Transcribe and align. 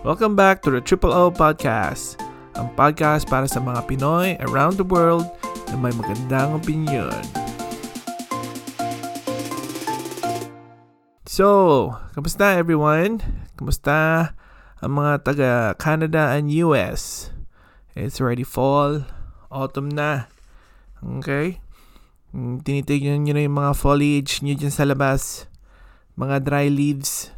Welcome 0.00 0.32
back 0.32 0.64
to 0.64 0.72
the 0.72 0.80
Triple 0.80 1.12
O 1.12 1.28
Podcast, 1.28 2.16
ang 2.56 2.72
podcast 2.72 3.28
para 3.28 3.44
sa 3.44 3.60
mga 3.60 3.84
Pinoy 3.84 4.32
around 4.48 4.80
the 4.80 4.88
world 4.88 5.28
na 5.68 5.76
may 5.76 5.92
magandang 5.92 6.56
opinion. 6.56 7.12
So, 11.28 11.92
kamusta 12.16 12.56
everyone? 12.56 13.20
Kamusta 13.60 14.32
ang 14.80 14.96
mga 14.96 15.20
taga 15.20 15.50
Canada 15.76 16.32
and 16.32 16.48
US? 16.64 17.28
It's 17.92 18.24
already 18.24 18.48
fall, 18.48 19.04
autumn 19.52 19.92
na. 19.92 20.32
Okay? 21.04 21.60
Mm, 22.32 22.64
Tinitignan 22.64 23.28
nyo 23.28 23.36
na 23.36 23.44
yung 23.44 23.60
mga 23.60 23.76
foliage 23.76 24.40
nyo 24.40 24.56
dyan 24.56 24.72
sa 24.72 24.88
labas. 24.88 25.44
Mga 26.16 26.40
dry 26.40 26.72
leaves. 26.72 27.36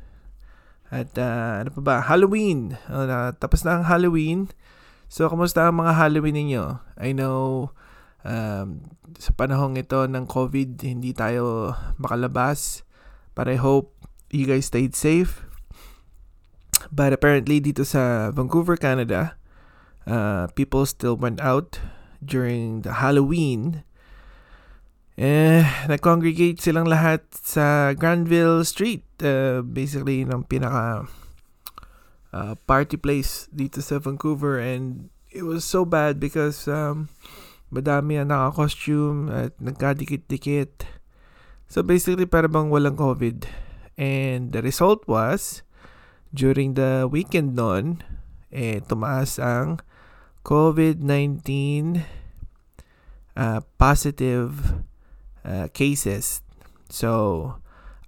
At 0.93 1.17
uh, 1.17 1.65
ano 1.65 1.73
pa 1.73 1.81
ba? 1.81 1.97
Halloween. 2.05 2.77
Uh, 2.85 3.33
tapos 3.41 3.65
na 3.65 3.81
ang 3.81 3.89
Halloween. 3.89 4.53
So, 5.09 5.25
kamusta 5.33 5.65
ang 5.65 5.81
mga 5.81 5.97
Halloween 5.97 6.37
ninyo? 6.37 6.65
I 7.01 7.17
know 7.17 7.73
um, 8.29 8.85
sa 9.17 9.33
panahong 9.33 9.81
ito 9.81 10.05
ng 10.05 10.29
COVID, 10.29 10.85
hindi 10.85 11.17
tayo 11.17 11.73
makalabas. 11.97 12.85
But 13.33 13.49
I 13.49 13.57
hope 13.57 13.97
you 14.29 14.45
guys 14.45 14.69
stayed 14.69 14.93
safe. 14.93 15.49
But 16.93 17.17
apparently 17.17 17.61
dito 17.65 17.89
sa 17.89 18.29
Vancouver, 18.29 18.77
Canada, 18.77 19.41
uh, 20.05 20.53
people 20.53 20.85
still 20.85 21.17
went 21.17 21.41
out 21.41 21.81
during 22.21 22.85
the 22.85 23.01
Halloween. 23.01 23.85
Eh, 25.13 25.61
nag-congregate 25.93 26.57
silang 26.57 26.89
lahat 26.89 27.21
sa 27.37 27.93
Granville 27.93 28.65
Street. 28.65 29.05
Uh, 29.21 29.61
basically, 29.61 30.25
ng 30.25 30.41
pinaka 30.49 31.05
uh, 32.33 32.55
party 32.65 32.97
place 32.97 33.45
dito 33.53 33.85
sa 33.85 34.01
Vancouver. 34.01 34.57
And 34.57 35.13
it 35.29 35.45
was 35.45 35.69
so 35.69 35.85
bad 35.85 36.17
because 36.17 36.65
um, 36.65 37.13
madami 37.69 38.17
ang 38.17 38.33
naka-costume 38.33 39.29
at 39.29 39.53
nagkadikit-dikit. 39.61 40.89
So 41.69 41.85
basically, 41.85 42.25
para 42.25 42.49
bang 42.49 42.73
walang 42.73 42.97
COVID. 42.97 43.45
And 44.01 44.57
the 44.57 44.65
result 44.65 45.05
was, 45.05 45.61
during 46.33 46.81
the 46.81 47.05
weekend 47.05 47.53
noon, 47.53 48.01
eh, 48.49 48.81
tumaas 48.81 49.37
ang 49.37 49.85
COVID-19 50.45 52.01
uh, 53.37 53.61
positive 53.77 54.85
uh, 55.45 55.69
cases. 55.73 56.41
So, 56.89 57.57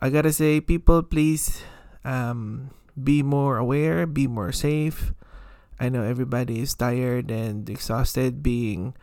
I 0.01 0.11
gotta 0.11 0.33
say, 0.33 0.61
people, 0.61 1.03
please 1.03 1.63
um, 2.05 2.71
be 2.95 3.23
more 3.23 3.57
aware, 3.57 4.07
be 4.07 4.27
more 4.27 4.53
safe. 4.53 5.13
I 5.81 5.89
know 5.89 6.03
everybody 6.03 6.61
is 6.61 6.75
tired 6.75 7.31
and 7.31 7.69
exhausted 7.69 8.43
being 8.43 8.95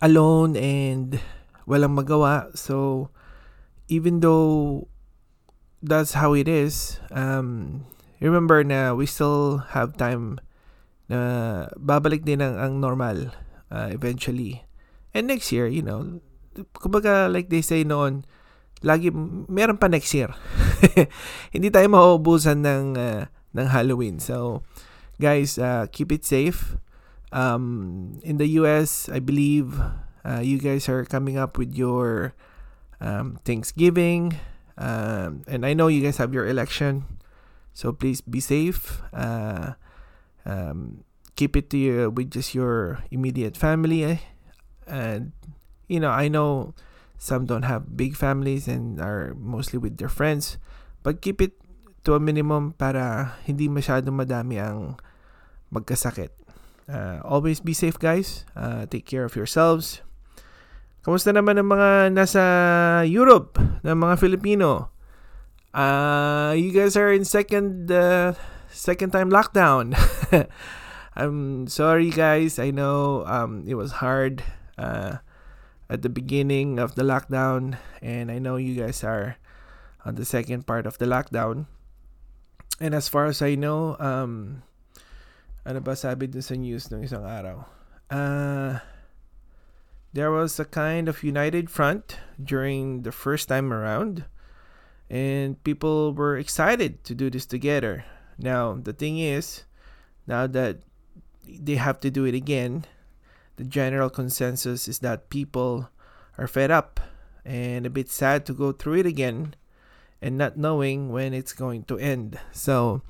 alone 0.00 0.54
and 0.54 1.18
walang 1.66 1.98
magawa. 1.98 2.54
So, 2.56 3.10
even 3.88 4.20
though 4.20 4.88
that's 5.82 6.14
how 6.14 6.34
it 6.34 6.46
is, 6.46 7.00
um, 7.10 7.84
remember 8.20 8.62
na 8.62 8.94
we 8.94 9.06
still 9.06 9.58
have 9.74 9.98
time 9.98 10.38
na 11.10 11.66
babalik 11.74 12.22
din 12.22 12.40
ang, 12.40 12.56
ang 12.58 12.74
normal 12.78 13.34
uh, 13.70 13.90
eventually. 13.90 14.62
And 15.12 15.28
next 15.28 15.52
year, 15.52 15.68
you 15.68 15.82
know, 15.82 16.20
kumbaga 16.74 17.32
like 17.32 17.48
they 17.48 17.60
say 17.60 17.84
noon, 17.84 18.24
lagi 18.82 19.12
meron 19.48 19.78
pa 19.78 19.86
next 19.88 20.12
year. 20.12 20.32
Hindi 21.54 21.68
tayo 21.70 21.88
mauubusan 21.92 22.64
ng 22.64 22.96
uh, 22.96 23.28
ng 23.52 23.66
Halloween. 23.68 24.18
So, 24.18 24.64
guys, 25.20 25.60
uh, 25.60 25.86
keep 25.92 26.10
it 26.10 26.24
safe. 26.24 26.76
Um, 27.32 28.20
in 28.22 28.36
the 28.36 28.60
US, 28.60 29.08
I 29.08 29.20
believe 29.20 29.80
uh, 30.24 30.40
you 30.40 30.58
guys 30.58 30.88
are 30.88 31.04
coming 31.04 31.38
up 31.38 31.56
with 31.56 31.72
your 31.74 32.34
um, 33.00 33.38
Thanksgiving. 33.44 34.36
Um, 34.78 35.42
and 35.48 35.66
I 35.66 35.74
know 35.74 35.88
you 35.88 36.02
guys 36.02 36.16
have 36.16 36.32
your 36.32 36.46
election. 36.46 37.04
So 37.72 37.92
please 37.92 38.20
be 38.20 38.40
safe. 38.40 39.02
Uh, 39.12 39.74
um, 40.44 41.04
keep 41.36 41.56
it 41.56 41.70
to 41.70 41.78
your, 41.78 42.10
with 42.10 42.30
just 42.30 42.54
your 42.54 43.04
immediate 43.10 43.56
family. 43.56 44.04
Eh? 44.04 44.18
And, 44.86 45.32
you 45.88 46.00
know, 46.00 46.10
I 46.10 46.28
know 46.28 46.74
some 47.22 47.46
don't 47.46 47.62
have 47.62 47.96
big 47.96 48.16
families 48.16 48.66
and 48.66 48.98
are 48.98 49.34
mostly 49.38 49.78
with 49.78 49.98
their 49.98 50.10
friends. 50.10 50.58
But 51.02 51.22
keep 51.22 51.40
it 51.40 51.54
to 52.02 52.14
a 52.14 52.20
minimum 52.20 52.74
para 52.74 53.34
hindi 53.46 53.70
masyadong 53.70 54.18
madami 54.18 54.58
ang 54.58 54.98
magkasakit. 55.70 56.34
Uh, 56.90 57.22
always 57.22 57.62
be 57.62 57.72
safe, 57.72 57.98
guys. 57.98 58.44
Uh, 58.58 58.86
take 58.90 59.06
care 59.06 59.22
of 59.22 59.38
yourselves. 59.38 60.02
Kamusta 61.02 61.34
naman 61.34 61.58
ang 61.58 61.70
mga 61.70 62.14
nasa 62.14 62.42
Europe 63.06 63.58
ng 63.82 63.96
mga 63.98 64.14
Filipino? 64.18 64.90
Uh, 65.74 66.54
you 66.54 66.70
guys 66.70 66.94
are 66.94 67.10
in 67.10 67.24
second 67.24 67.90
uh, 67.90 68.34
second 68.70 69.10
time 69.10 69.30
lockdown. 69.30 69.96
I'm 71.18 71.66
sorry, 71.66 72.10
guys. 72.10 72.58
I 72.58 72.70
know 72.70 73.26
um, 73.26 73.64
it 73.66 73.74
was 73.74 74.04
hard 74.04 74.42
uh, 74.82 75.22
at 75.86 76.02
the 76.02 76.10
beginning 76.10 76.82
of 76.82 76.98
the 76.98 77.06
lockdown, 77.06 77.78
and 78.02 78.30
I 78.30 78.42
know 78.42 78.56
you 78.56 78.74
guys 78.74 79.04
are 79.06 79.38
on 80.04 80.16
the 80.18 80.26
second 80.26 80.66
part 80.66 80.86
of 80.86 80.98
the 80.98 81.06
lockdown. 81.06 81.70
And 82.80 82.94
as 82.94 83.06
far 83.06 83.26
as 83.26 83.38
I 83.40 83.54
know, 83.54 83.94
um, 84.02 84.62
ano 85.62 85.78
ba 85.78 85.94
sabi 85.94 86.26
dun 86.26 86.42
sa 86.42 86.58
news 86.58 86.90
ng 86.90 87.06
isang 87.06 87.22
araw? 87.22 87.62
Uh, 88.10 88.82
there 90.12 90.34
was 90.34 90.58
a 90.58 90.66
kind 90.66 91.08
of 91.08 91.22
united 91.22 91.70
front 91.70 92.18
during 92.42 93.06
the 93.06 93.12
first 93.12 93.46
time 93.48 93.72
around, 93.72 94.26
and 95.06 95.62
people 95.62 96.12
were 96.12 96.36
excited 96.36 97.04
to 97.06 97.14
do 97.14 97.30
this 97.30 97.46
together. 97.46 98.04
Now, 98.36 98.74
the 98.74 98.92
thing 98.92 99.22
is, 99.22 99.62
now 100.26 100.50
that 100.50 100.82
they 101.46 101.76
have 101.76 102.00
to 102.00 102.10
do 102.10 102.24
it 102.24 102.34
again, 102.34 102.84
the 103.56 103.64
general 103.64 104.10
consensus 104.10 104.88
is 104.88 105.00
that 105.00 105.28
people 105.28 105.90
are 106.38 106.46
fed 106.46 106.70
up 106.70 107.00
and 107.44 107.86
a 107.86 107.90
bit 107.90 108.08
sad 108.08 108.46
to 108.46 108.54
go 108.54 108.72
through 108.72 109.00
it 109.00 109.06
again 109.06 109.54
and 110.20 110.38
not 110.38 110.56
knowing 110.56 111.10
when 111.10 111.34
it's 111.34 111.52
going 111.52 111.82
to 111.84 111.98
end. 111.98 112.38
So, 112.52 113.02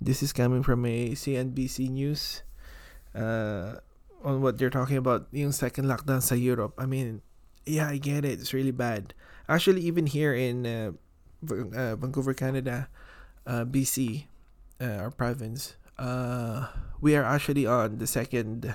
this 0.00 0.22
is 0.22 0.32
coming 0.32 0.62
from 0.62 0.84
a 0.84 1.10
CNBC 1.10 1.90
news 1.90 2.42
uh, 3.14 3.78
on 4.22 4.42
what 4.42 4.58
they're 4.58 4.70
talking 4.70 4.96
about 4.96 5.28
yung 5.30 5.52
second 5.52 5.86
lockdown 5.86 6.22
sa 6.22 6.34
Europe. 6.34 6.74
I 6.76 6.86
mean, 6.86 7.22
yeah, 7.64 7.88
I 7.88 7.98
get 7.98 8.24
it. 8.24 8.40
It's 8.40 8.52
really 8.52 8.74
bad. 8.74 9.14
Actually, 9.48 9.82
even 9.82 10.06
here 10.06 10.34
in 10.34 10.66
uh, 10.66 10.92
uh, 11.50 11.96
Vancouver, 11.96 12.34
Canada, 12.34 12.88
uh, 13.46 13.64
BC, 13.64 14.26
uh, 14.80 15.06
our 15.06 15.10
province, 15.10 15.76
uh, 15.98 16.68
we 17.00 17.14
are 17.14 17.24
actually 17.24 17.66
on 17.66 17.98
the 17.98 18.06
second 18.06 18.74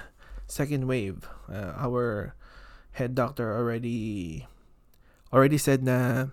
second 0.53 0.86
wave. 0.86 1.25
Uh, 1.50 1.74
our 1.75 2.36
head 2.94 3.18
doctor 3.18 3.58
already 3.58 4.46
already 5.34 5.58
said 5.58 5.81
na 5.81 6.30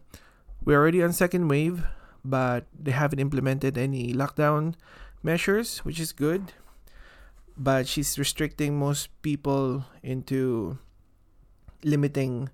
we're 0.61 0.77
already 0.77 1.03
on 1.03 1.17
second 1.17 1.49
wave, 1.49 1.89
but 2.21 2.69
they 2.77 2.93
haven't 2.93 3.19
implemented 3.19 3.81
any 3.81 4.13
lockdown 4.13 4.77
measures, 5.25 5.81
which 5.81 5.99
is 5.99 6.13
good. 6.13 6.53
But 7.57 7.89
she's 7.89 8.19
restricting 8.19 8.79
most 8.79 9.09
people 9.25 9.85
into 10.05 10.79
limiting 11.85 12.49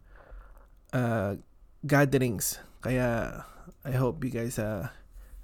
uh, 0.93 1.43
gatherings. 1.87 2.59
Kaya 2.81 3.45
I 3.85 3.93
hope 3.95 4.23
you 4.23 4.31
guys 4.31 4.59
uh, 4.59 4.91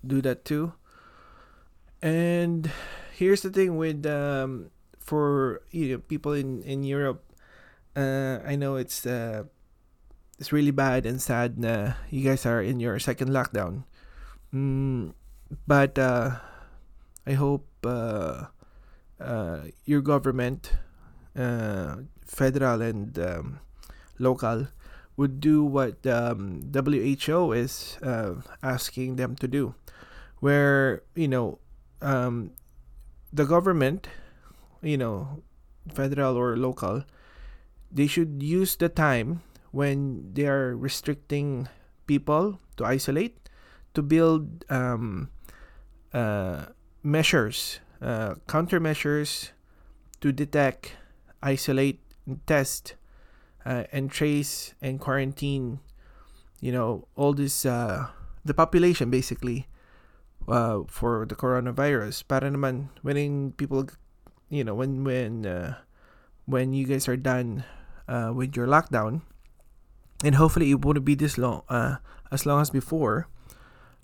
do 0.06 0.22
that 0.22 0.44
too. 0.44 0.74
And 2.02 2.70
here's 3.14 3.42
the 3.42 3.50
thing 3.50 3.76
with 3.76 4.06
um, 4.06 4.70
for 5.12 5.60
you 5.68 5.92
know, 5.92 6.00
people 6.00 6.32
in 6.32 6.64
in 6.64 6.88
Europe. 6.88 7.20
Uh, 7.92 8.40
I 8.48 8.56
know 8.56 8.80
it's 8.80 9.04
uh, 9.04 9.44
it's 10.40 10.56
really 10.56 10.72
bad 10.72 11.04
and 11.04 11.20
sad 11.20 11.60
na 11.60 12.00
you 12.08 12.24
guys 12.24 12.48
are 12.48 12.64
in 12.64 12.80
your 12.80 12.96
second 12.96 13.28
lockdown. 13.28 13.84
Mm, 14.56 15.12
but 15.68 16.00
uh, 16.00 16.40
I 17.28 17.36
hope 17.36 17.68
uh, 17.84 18.48
uh, 19.20 19.68
your 19.84 20.00
government, 20.00 20.80
uh, 21.36 22.08
federal 22.24 22.80
and 22.80 23.12
um, 23.20 23.60
local, 24.16 24.72
would 25.20 25.44
do 25.44 25.60
what 25.60 26.00
um, 26.08 26.72
WHO 26.72 27.52
is 27.52 28.00
asking 28.64 29.20
them 29.20 29.36
to 29.36 29.46
do, 29.46 29.76
where 30.40 31.04
you 31.12 31.28
know 31.28 31.60
um, 32.00 32.56
the 33.28 33.44
government, 33.44 34.08
you 34.82 34.98
know, 34.98 35.42
federal 35.94 36.36
or 36.36 36.56
local, 36.56 37.04
they 37.90 38.06
should 38.06 38.42
use 38.42 38.76
the 38.76 38.88
time 38.88 39.42
when 39.70 40.32
they 40.34 40.46
are 40.46 40.76
restricting 40.76 41.68
people 42.06 42.58
to 42.76 42.84
isolate 42.84 43.42
to 43.94 44.02
build 44.02 44.64
um, 44.70 45.30
uh, 46.12 46.66
measures, 47.02 47.80
uh, 48.00 48.34
countermeasures 48.48 49.50
to 50.20 50.32
detect, 50.32 50.96
isolate, 51.42 52.00
and 52.26 52.44
test, 52.46 52.94
uh, 53.66 53.84
and 53.92 54.10
trace 54.10 54.74
and 54.80 55.00
quarantine. 55.00 55.80
You 56.60 56.72
know 56.72 57.08
all 57.16 57.34
this 57.34 57.66
uh, 57.66 58.06
the 58.44 58.54
population 58.54 59.10
basically 59.10 59.66
uh, 60.48 60.86
for 60.88 61.26
the 61.26 61.34
coronavirus. 61.34 62.26
Para 62.26 62.50
naman 62.50 62.88
when 63.02 63.52
people, 63.52 63.86
you 64.52 64.62
know, 64.62 64.76
when 64.76 65.00
when 65.02 65.48
uh, 65.48 65.80
when 66.44 66.76
you 66.76 66.84
guys 66.84 67.08
are 67.08 67.16
done 67.16 67.64
uh, 68.04 68.36
with 68.36 68.52
your 68.52 68.68
lockdown, 68.68 69.24
and 70.20 70.36
hopefully 70.36 70.70
it 70.70 70.84
won't 70.84 71.00
be 71.08 71.16
this 71.16 71.40
long, 71.40 71.64
uh, 71.72 71.96
as 72.30 72.44
long 72.44 72.60
as 72.60 72.68
before. 72.68 73.32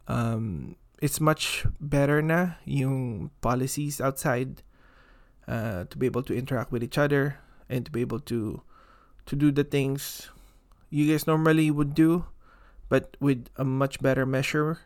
Um, 0.09 0.81
it's 1.05 1.21
much 1.21 1.69
better 1.79 2.25
na 2.25 2.57
yung 2.65 3.29
policies 3.45 4.01
outside 4.01 4.65
uh, 5.47 5.85
to 5.85 5.95
be 6.01 6.09
able 6.09 6.25
to 6.25 6.33
interact 6.33 6.73
with 6.73 6.83
each 6.83 6.97
other 6.97 7.39
and 7.69 7.85
to 7.85 7.93
be 7.93 8.01
able 8.01 8.19
to 8.33 8.65
to 9.29 9.37
do 9.37 9.53
the 9.53 9.63
things 9.63 10.33
you 10.89 11.05
guys 11.05 11.29
normally 11.29 11.71
would 11.71 11.93
do 11.93 12.25
but 12.89 13.15
with 13.21 13.53
a 13.61 13.65
much 13.65 14.01
better 14.01 14.25
measure 14.25 14.81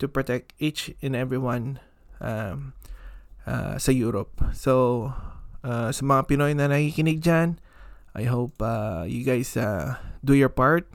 to 0.00 0.08
protect 0.08 0.56
each 0.58 0.90
and 1.04 1.14
everyone 1.14 1.78
um, 2.24 2.72
uh, 3.46 3.76
sa 3.78 3.92
Europe. 3.92 4.36
So, 4.52 5.12
uh, 5.64 5.88
sa 5.92 6.02
mga 6.04 6.28
Pinoy 6.28 6.52
na 6.56 6.68
nakikinig 6.68 7.24
dyan, 7.24 7.60
I 8.14 8.30
hope 8.30 8.62
uh, 8.62 9.04
you 9.08 9.26
guys 9.26 9.56
uh, 9.56 9.98
do 10.22 10.38
your 10.38 10.52
part 10.52 10.86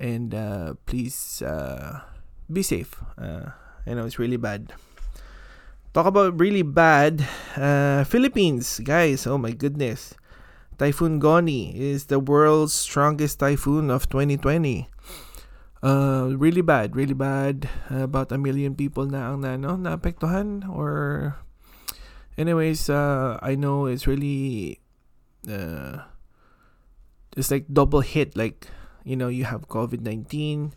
and 0.00 0.32
uh, 0.32 0.74
please 0.88 1.42
uh, 1.44 2.00
be 2.48 2.64
safe. 2.64 2.96
Uh, 3.20 3.52
I 3.84 3.92
know 3.92 4.08
it's 4.08 4.18
really 4.18 4.40
bad. 4.40 4.72
Talk 5.92 6.06
about 6.06 6.38
really 6.38 6.62
bad. 6.62 7.26
Uh, 7.58 8.04
Philippines, 8.04 8.80
guys. 8.80 9.26
Oh 9.26 9.36
my 9.36 9.52
goodness. 9.52 10.14
Typhoon 10.78 11.18
Goni 11.20 11.76
is 11.76 12.08
the 12.08 12.16
world's 12.16 12.72
strongest 12.72 13.38
typhoon 13.38 13.90
of 13.90 14.08
2020. 14.08 14.88
Uh, 15.82 16.32
really 16.32 16.62
bad, 16.62 16.96
really 16.96 17.12
bad. 17.12 17.68
About 17.90 18.32
a 18.32 18.38
million 18.38 18.72
people 18.72 19.04
na 19.04 19.28
ang 19.28 19.44
na, 19.44 19.60
no, 19.60 19.76
naapektuhan 19.76 20.64
or 20.64 21.36
anyways, 22.40 22.88
uh, 22.88 23.36
I 23.44 23.54
know 23.54 23.84
it's 23.84 24.08
really 24.08 24.80
uh, 25.44 26.08
it's 27.36 27.52
like 27.52 27.68
double 27.68 28.00
hit 28.00 28.32
like 28.32 28.72
you 29.04 29.16
know, 29.16 29.28
you 29.28 29.44
have 29.44 29.68
COVID-19, 29.68 30.72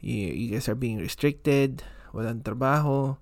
you, 0.00 0.16
you 0.16 0.50
guys 0.50 0.68
are 0.68 0.74
being 0.74 0.98
restricted, 0.98 1.82
walang 2.12 2.42
trabaho, 2.42 3.16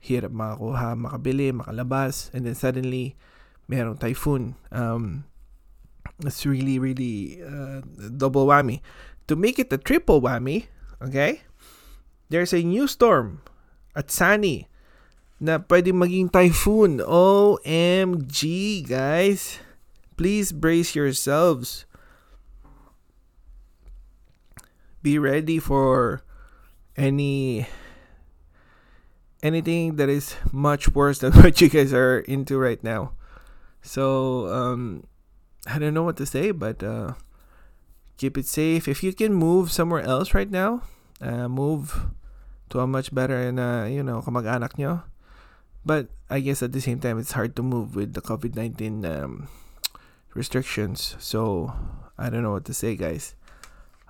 hirap 0.00 0.32
makakuha, 0.32 0.96
makabili, 0.96 1.52
makalabas, 1.52 2.32
and 2.32 2.46
then 2.46 2.54
suddenly 2.54 3.16
merong 3.68 4.00
typhoon. 4.00 4.56
Um, 4.72 5.24
it's 6.24 6.44
really, 6.44 6.78
really 6.78 7.40
uh, 7.42 7.80
double 8.16 8.46
whammy. 8.46 8.80
To 9.28 9.36
make 9.36 9.58
it 9.58 9.72
a 9.72 9.78
triple 9.78 10.20
whammy, 10.20 10.66
okay, 11.00 11.42
there's 12.28 12.52
a 12.52 12.62
new 12.62 12.86
storm 12.86 13.42
Atsani 13.96 14.66
na 15.40 15.58
pwede 15.58 15.90
maging 15.96 16.28
typhoon. 16.28 17.00
OMG, 17.00 18.84
guys. 18.84 19.58
Please 20.20 20.52
brace 20.52 20.94
yourselves. 20.94 21.88
Be 25.00 25.16
ready 25.16 25.56
for 25.56 26.20
any 26.92 27.64
anything 29.42 29.96
that 29.96 30.12
is 30.12 30.36
much 30.52 30.92
worse 30.92 31.24
than 31.24 31.32
what 31.40 31.60
you 31.64 31.72
guys 31.72 31.96
are 31.96 32.20
into 32.28 32.60
right 32.60 32.84
now. 32.84 33.16
So, 33.80 34.46
um, 34.52 35.08
I 35.66 35.80
don't 35.80 35.96
know 35.96 36.04
what 36.04 36.20
to 36.20 36.28
say, 36.28 36.52
but 36.52 36.84
uh, 36.84 37.16
keep 38.20 38.36
it 38.36 38.44
safe. 38.44 38.86
If 38.86 39.02
you 39.02 39.16
can 39.16 39.32
move 39.32 39.72
somewhere 39.72 40.04
else 40.04 40.34
right 40.36 40.50
now, 40.50 40.84
uh, 41.24 41.48
move 41.48 42.12
to 42.68 42.80
a 42.80 42.86
much 42.86 43.14
better 43.14 43.40
and 43.40 43.58
uh, 43.58 43.88
you 43.88 44.04
know 44.04 44.20
kamag-anak 44.20 44.76
nyo. 44.76 45.08
But 45.84 46.08
I 46.28 46.40
guess 46.40 46.62
at 46.62 46.72
the 46.72 46.80
same 46.80 47.00
time, 47.00 47.18
it's 47.18 47.32
hard 47.32 47.56
to 47.56 47.62
move 47.62 47.96
with 47.96 48.14
the 48.14 48.20
COVID 48.20 48.54
nineteen 48.54 49.04
um, 49.04 49.48
restrictions. 50.34 51.16
So 51.18 51.72
I 52.18 52.30
don't 52.30 52.42
know 52.42 52.52
what 52.52 52.64
to 52.66 52.74
say, 52.74 52.96
guys. 52.96 53.34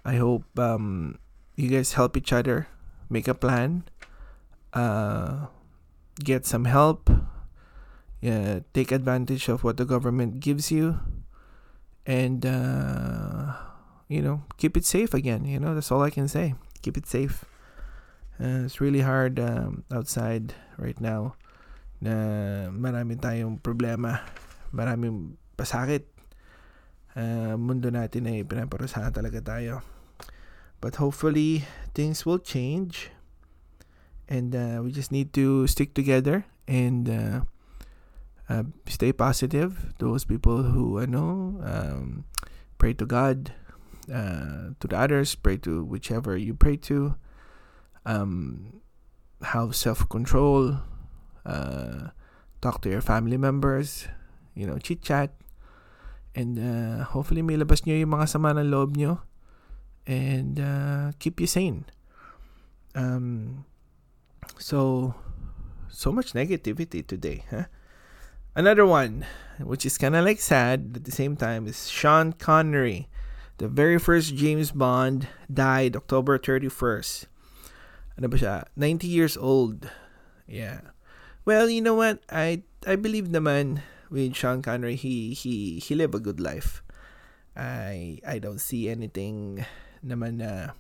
I 0.05 0.17
hope 0.17 0.45
um, 0.59 1.19
you 1.57 1.69
guys 1.69 1.93
help 1.95 2.17
each 2.17 2.33
other, 2.33 2.69
make 3.09 3.29
a 3.29 3.35
plan, 3.35 3.85
uh, 4.73 5.47
get 6.25 6.47
some 6.47 6.65
help, 6.65 7.11
yeah, 8.21 8.61
take 8.73 8.91
advantage 8.91 9.49
of 9.49 9.63
what 9.63 9.77
the 9.77 9.85
government 9.85 10.41
gives 10.41 10.73
you, 10.73 10.99
and 12.07 12.45
uh, 12.47 13.53
you 14.09 14.21
know 14.21 14.43
keep 14.57 14.77
it 14.77 14.85
safe 14.85 15.15
again 15.15 15.45
you 15.45 15.59
know 15.59 15.75
that's 15.75 15.93
all 15.93 16.03
i 16.03 16.11
can 16.11 16.27
say 16.27 16.55
keep 16.83 16.97
it 16.97 17.07
safe 17.07 17.45
uh, 18.41 18.65
it's 18.67 18.81
really 18.81 19.01
hard 19.01 19.39
um, 19.39 19.85
outside 19.93 20.55
right 20.77 21.01
now 21.01 21.35
na 22.00 22.14
marami 22.73 23.20
tayong 23.20 23.61
problema 23.61 24.25
maraming 24.73 25.37
pasakit 25.55 26.08
uh, 27.17 27.55
mundo 27.61 27.93
natin 27.93 28.29
ay 28.29 28.44
pinaparusahan 28.44 29.12
talaga 29.12 29.44
tayo 29.44 29.85
but 30.81 30.97
hopefully 30.97 31.69
things 31.93 32.25
will 32.25 32.41
change 32.41 33.12
and 34.26 34.56
uh, 34.56 34.81
we 34.81 34.88
just 34.88 35.12
need 35.12 35.31
to 35.37 35.69
stick 35.69 35.93
together 35.93 36.49
and 36.64 37.12
uh, 37.12 37.44
uh, 38.49 38.64
stay 38.88 39.12
positive 39.12 39.93
those 40.00 40.25
people 40.25 40.73
who 40.73 40.97
I 40.97 41.05
know 41.05 41.61
um, 41.61 42.25
pray 42.81 42.97
to 42.97 43.05
God 43.05 43.52
uh, 44.12 44.75
to 44.81 44.88
the 44.88 44.97
others, 44.97 45.35
pray 45.35 45.56
to 45.58 45.85
whichever 45.85 46.37
you 46.37 46.55
pray 46.55 46.76
to. 46.88 47.14
Um, 48.05 48.81
have 49.43 49.76
self 49.76 50.08
control. 50.08 50.79
Uh, 51.45 52.11
talk 52.61 52.81
to 52.83 52.91
your 52.91 53.01
family 53.01 53.37
members. 53.37 54.07
You 54.55 54.67
know, 54.67 54.79
chit 54.79 55.03
chat. 55.03 55.33
And 56.35 56.59
uh, 56.59 57.05
hopefully 57.05 57.43
may 57.43 57.57
labas 57.57 57.87
nyo 57.87 57.99
yung 57.99 58.15
mga 58.15 58.29
sama 58.29 58.55
ng 58.55 58.71
loob 58.71 58.95
nyo. 58.97 59.23
And 60.07 60.61
uh, 60.61 61.13
keep 61.19 61.41
you 61.41 61.47
sane. 61.47 61.87
Um, 62.95 63.65
so, 64.59 65.14
so 65.88 66.12
much 66.12 66.33
negativity 66.33 67.07
today, 67.07 67.45
huh? 67.50 67.71
Another 68.55 68.85
one, 68.85 69.25
which 69.62 69.87
is 69.87 69.99
kind 69.99 70.17
of 70.17 70.25
like 70.25 70.41
sad 70.41 70.93
at 70.97 71.05
the 71.05 71.12
same 71.12 71.37
time, 71.37 71.67
is 71.67 71.88
Sean 71.88 72.33
Connery. 72.33 73.09
The 73.59 73.69
very 73.69 73.99
first 73.99 74.35
James 74.35 74.73
Bond 74.73 75.29
died 75.53 75.95
October 75.95 76.38
31st. 76.38 77.26
Ano 78.19 78.26
ba 78.26 78.37
siya? 78.37 78.64
90 78.75 79.07
years 79.07 79.37
old. 79.37 79.87
Yeah. 80.49 80.97
Well, 81.44 81.68
you 81.68 81.80
know 81.80 81.94
what? 81.94 82.23
I 82.28 82.62
I 82.87 82.97
believe 82.97 83.28
naman 83.28 83.82
with 84.12 84.37
Sean 84.37 84.62
Connery, 84.62 84.97
he 84.97 85.32
he 85.32 85.80
he 85.80 85.92
lived 85.94 86.14
a 86.14 86.23
good 86.23 86.40
life. 86.40 86.82
I 87.56 88.20
I 88.26 88.38
don't 88.38 88.61
see 88.61 88.88
anything 88.88 89.64
naman 90.00 90.40
na 90.40 90.76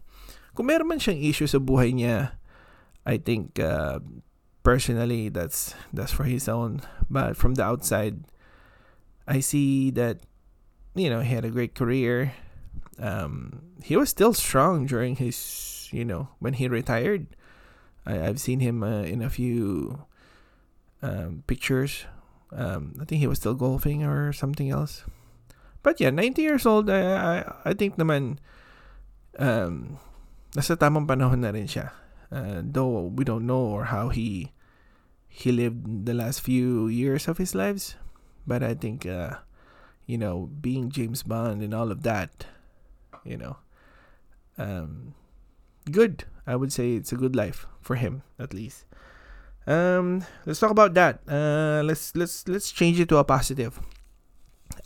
kung 0.54 0.66
meron 0.68 0.88
man 0.88 1.00
siyang 1.00 1.20
issue 1.20 1.48
sa 1.48 1.58
buhay 1.58 1.92
niya, 1.94 2.36
I 3.04 3.16
think 3.16 3.60
uh, 3.60 4.00
personally 4.62 5.28
that's 5.28 5.74
that's 5.92 6.12
for 6.12 6.24
his 6.24 6.48
own. 6.48 6.84
But 7.08 7.36
from 7.36 7.56
the 7.56 7.64
outside, 7.64 8.28
I 9.26 9.40
see 9.40 9.90
that 9.96 10.22
you 10.92 11.08
know 11.08 11.24
he 11.24 11.32
had 11.32 11.44
a 11.44 11.52
great 11.52 11.74
career 11.74 12.36
um, 13.00 13.62
he 13.82 13.96
was 13.96 14.10
still 14.10 14.34
strong 14.34 14.86
during 14.86 15.16
his, 15.16 15.88
you 15.90 16.04
know, 16.04 16.28
when 16.38 16.54
he 16.54 16.68
retired. 16.68 17.26
I, 18.06 18.14
have 18.14 18.40
seen 18.40 18.60
him 18.60 18.82
uh, 18.82 19.02
in 19.02 19.22
a 19.22 19.30
few 19.30 20.04
um, 21.02 21.42
pictures. 21.46 22.04
Um, 22.52 22.94
I 23.00 23.04
think 23.04 23.20
he 23.20 23.26
was 23.26 23.38
still 23.38 23.54
golfing 23.54 24.02
or 24.02 24.32
something 24.32 24.70
else. 24.70 25.04
But 25.82 26.00
yeah, 26.00 26.10
90 26.10 26.42
years 26.42 26.66
old, 26.66 26.90
I, 26.90 27.00
I, 27.00 27.54
I 27.64 27.72
think 27.74 27.96
naman, 27.96 28.38
um, 29.38 29.98
nasa 30.52 30.76
tamang 30.76 31.06
panahon 31.06 31.40
na 31.40 31.50
rin 31.50 31.66
siya. 31.66 31.92
Uh, 32.30 32.62
though 32.62 33.10
we 33.10 33.24
don't 33.24 33.46
know 33.46 33.58
or 33.58 33.90
how 33.90 34.08
he 34.08 34.52
he 35.26 35.50
lived 35.50 36.06
the 36.06 36.14
last 36.14 36.42
few 36.42 36.86
years 36.86 37.26
of 37.26 37.38
his 37.38 37.54
lives. 37.54 37.96
But 38.46 38.62
I 38.62 38.74
think, 38.74 39.06
uh, 39.06 39.42
you 40.06 40.18
know, 40.18 40.50
being 40.60 40.90
James 40.90 41.22
Bond 41.22 41.62
and 41.62 41.72
all 41.72 41.90
of 41.90 42.02
that, 42.02 42.46
you 43.24 43.38
know. 43.38 43.56
Um, 44.58 45.14
good. 45.90 46.24
I 46.46 46.56
would 46.56 46.72
say 46.72 46.94
it's 46.94 47.12
a 47.12 47.16
good 47.16 47.36
life 47.36 47.66
for 47.80 47.94
him 47.94 48.22
at 48.38 48.52
least. 48.52 48.84
Um, 49.70 50.26
let's 50.46 50.58
talk 50.58 50.74
about 50.74 50.98
that. 50.98 51.22
Uh, 51.30 51.86
let's 51.86 52.10
let's 52.18 52.42
let's 52.50 52.74
change 52.74 52.98
it 52.98 53.06
to 53.14 53.22
a 53.22 53.24
positive. 53.24 53.78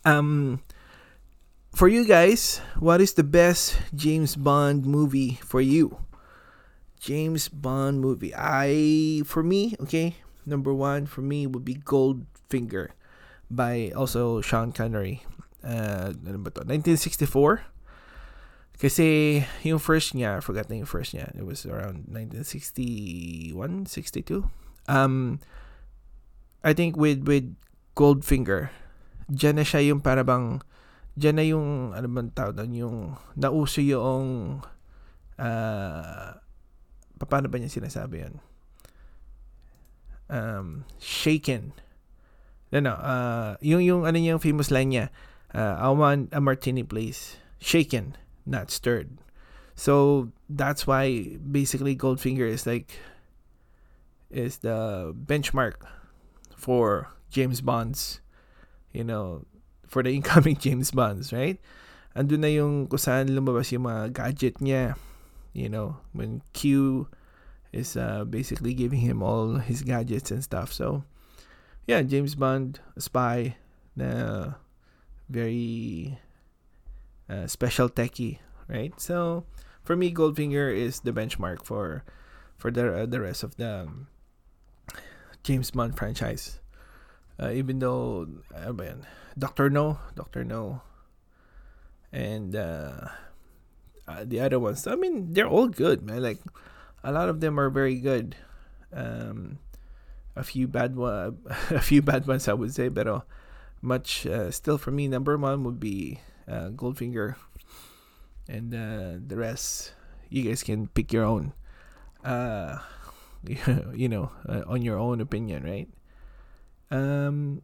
Um, 0.05 0.61
for 1.73 1.89
you 1.89 2.05
guys, 2.05 2.61
what 2.77 3.01
is 3.01 3.17
the 3.17 3.25
best 3.25 3.81
James 3.97 4.37
Bond 4.37 4.85
movie 4.85 5.41
for 5.41 5.65
you? 5.65 6.05
James 7.01 7.49
Bond 7.49 8.05
movie. 8.05 8.37
I 8.37 9.25
for 9.25 9.41
me, 9.41 9.73
okay, 9.81 10.21
number 10.45 10.77
one 10.77 11.09
for 11.09 11.25
me 11.25 11.49
would 11.49 11.65
be 11.65 11.81
Goldfinger 11.81 12.93
by 13.49 13.89
also 13.97 14.45
Sean 14.45 14.69
Connery. 14.69 15.25
Uh, 15.65 16.13
ano 16.29 16.45
ba 16.45 16.53
to? 16.53 16.61
1964. 16.69 17.73
Kasi 18.77 19.41
yung 19.65 19.81
first 19.81 20.13
niya, 20.13 20.37
I 20.37 20.41
forgot 20.45 20.69
na 20.69 20.77
yung 20.77 20.91
first 20.91 21.17
niya. 21.17 21.33
It 21.33 21.49
was 21.49 21.65
around 21.65 22.05
1961, 22.13 23.89
62. 23.89 24.45
Um, 24.89 25.41
I 26.65 26.73
think 26.73 26.97
with 26.97 27.25
with 27.25 27.53
Goldfinger, 27.95 28.75
dyan 29.31 29.57
na 29.61 29.65
siya 29.65 29.85
yung 29.87 30.01
para 30.03 30.25
bang, 30.27 30.61
dyan 31.15 31.37
na 31.39 31.45
yung, 31.47 31.95
ano 31.95 32.07
bang 32.11 32.31
tawag 32.35 32.59
doon, 32.59 32.73
yung 32.75 32.99
nauso 33.39 33.81
yung, 33.81 34.59
uh, 35.39 36.29
paano 37.23 37.47
ba 37.49 37.57
niya 37.57 37.71
sinasabi 37.71 38.27
yun? 38.27 38.35
Um, 40.29 40.67
shaken. 40.99 41.73
No, 42.75 42.83
no, 42.83 42.99
uh, 42.99 43.55
yung, 43.63 43.87
yung, 43.87 44.03
ano 44.03 44.19
yung 44.19 44.43
famous 44.43 44.75
line 44.75 44.91
niya, 44.91 45.07
uh, 45.55 45.79
I 45.79 45.89
want 45.95 46.35
a 46.35 46.43
martini 46.43 46.83
please. 46.83 47.39
Shaken, 47.63 48.19
not 48.45 48.75
stirred. 48.75 49.23
So, 49.79 50.29
that's 50.51 50.87
why 50.87 51.39
basically 51.39 51.95
Goldfinger 51.95 52.51
is 52.51 52.67
like, 52.67 52.99
is 54.35 54.59
the 54.59 55.15
benchmark 55.15 55.87
for 56.57 57.09
James 57.31 57.63
Bonds, 57.63 58.21
you 58.93 59.05
know, 59.05 59.47
for 59.87 60.03
the 60.03 60.11
incoming 60.19 60.59
James 60.59 60.91
Bonds, 60.91 61.33
right? 61.33 61.63
Andun 62.19 62.43
na 62.43 62.51
yung 62.51 62.87
kung 62.91 62.99
saan 62.99 63.31
lumabas 63.31 63.71
yung 63.71 63.87
mga 63.87 64.13
gadget 64.13 64.59
niya, 64.59 64.99
you 65.55 65.71
know, 65.71 65.99
when 66.13 66.43
Q 66.53 67.07
is 67.71 67.97
uh, 67.97 68.23
basically 68.27 68.75
giving 68.75 69.01
him 69.01 69.23
all 69.23 69.59
his 69.59 69.83
gadgets 69.83 70.31
and 70.31 70.43
stuff. 70.43 70.71
So, 70.73 71.03
yeah, 71.87 72.03
James 72.03 72.35
Bond, 72.35 72.79
a 72.95 73.03
spy, 73.03 73.59
na 73.97 74.55
very 75.29 76.19
uh, 77.31 77.47
special 77.47 77.89
techie, 77.91 78.39
right? 78.69 78.95
So, 79.01 79.45
for 79.83 79.97
me, 79.97 80.15
Goldfinger 80.15 80.71
is 80.71 81.01
the 81.01 81.13
benchmark 81.13 81.67
for 81.67 82.05
for 82.57 82.71
the 82.71 83.03
uh, 83.03 83.07
the 83.07 83.21
rest 83.21 83.43
of 83.43 83.59
the 83.59 83.91
um, 83.91 84.07
James 85.45 85.71
Bond 85.71 85.97
franchise. 85.97 86.59
Uh, 87.39 87.51
even 87.51 87.79
though, 87.79 88.27
yan? 88.57 89.07
Doctor 89.37 89.69
No, 89.69 89.99
Doctor 90.15 90.45
No, 90.45 90.81
and 92.13 92.55
uh, 92.57 93.09
uh, 94.09 94.25
the 94.25 94.41
other 94.41 94.59
ones. 94.59 94.87
I 94.87 94.95
mean, 94.95 95.33
they're 95.35 95.49
all 95.49 95.69
good, 95.69 96.03
man. 96.03 96.23
Like 96.23 96.39
a 97.03 97.13
lot 97.13 97.29
of 97.29 97.41
them 97.41 97.59
are 97.61 97.71
very 97.71 97.97
good. 97.97 98.37
Um, 98.93 99.59
a 100.37 100.43
few 100.43 100.67
bad 100.67 100.97
one, 100.97 101.39
a 101.71 101.81
few 101.81 102.03
bad 102.03 102.27
ones, 102.27 102.49
I 102.49 102.55
would 102.55 102.73
say, 102.73 102.89
but 102.89 103.27
much 103.83 104.27
uh, 104.27 104.51
still 104.51 104.79
for 104.79 104.91
me. 104.91 105.09
Number 105.09 105.37
one 105.37 105.65
would 105.65 105.81
be 105.81 106.21
uh, 106.49 106.71
Goldfinger, 106.71 107.35
and 108.49 108.73
uh, 108.73 109.19
the 109.27 109.37
rest 109.37 109.93
you 110.31 110.43
guys 110.43 110.63
can 110.63 110.87
pick 110.89 111.13
your 111.13 111.25
own. 111.25 111.53
You 113.95 114.09
know, 114.09 114.31
uh, 114.49 114.63
on 114.67 114.83
your 114.83 114.99
own 114.99 115.21
opinion, 115.21 115.63
right? 115.65 115.89
Um, 116.91 117.63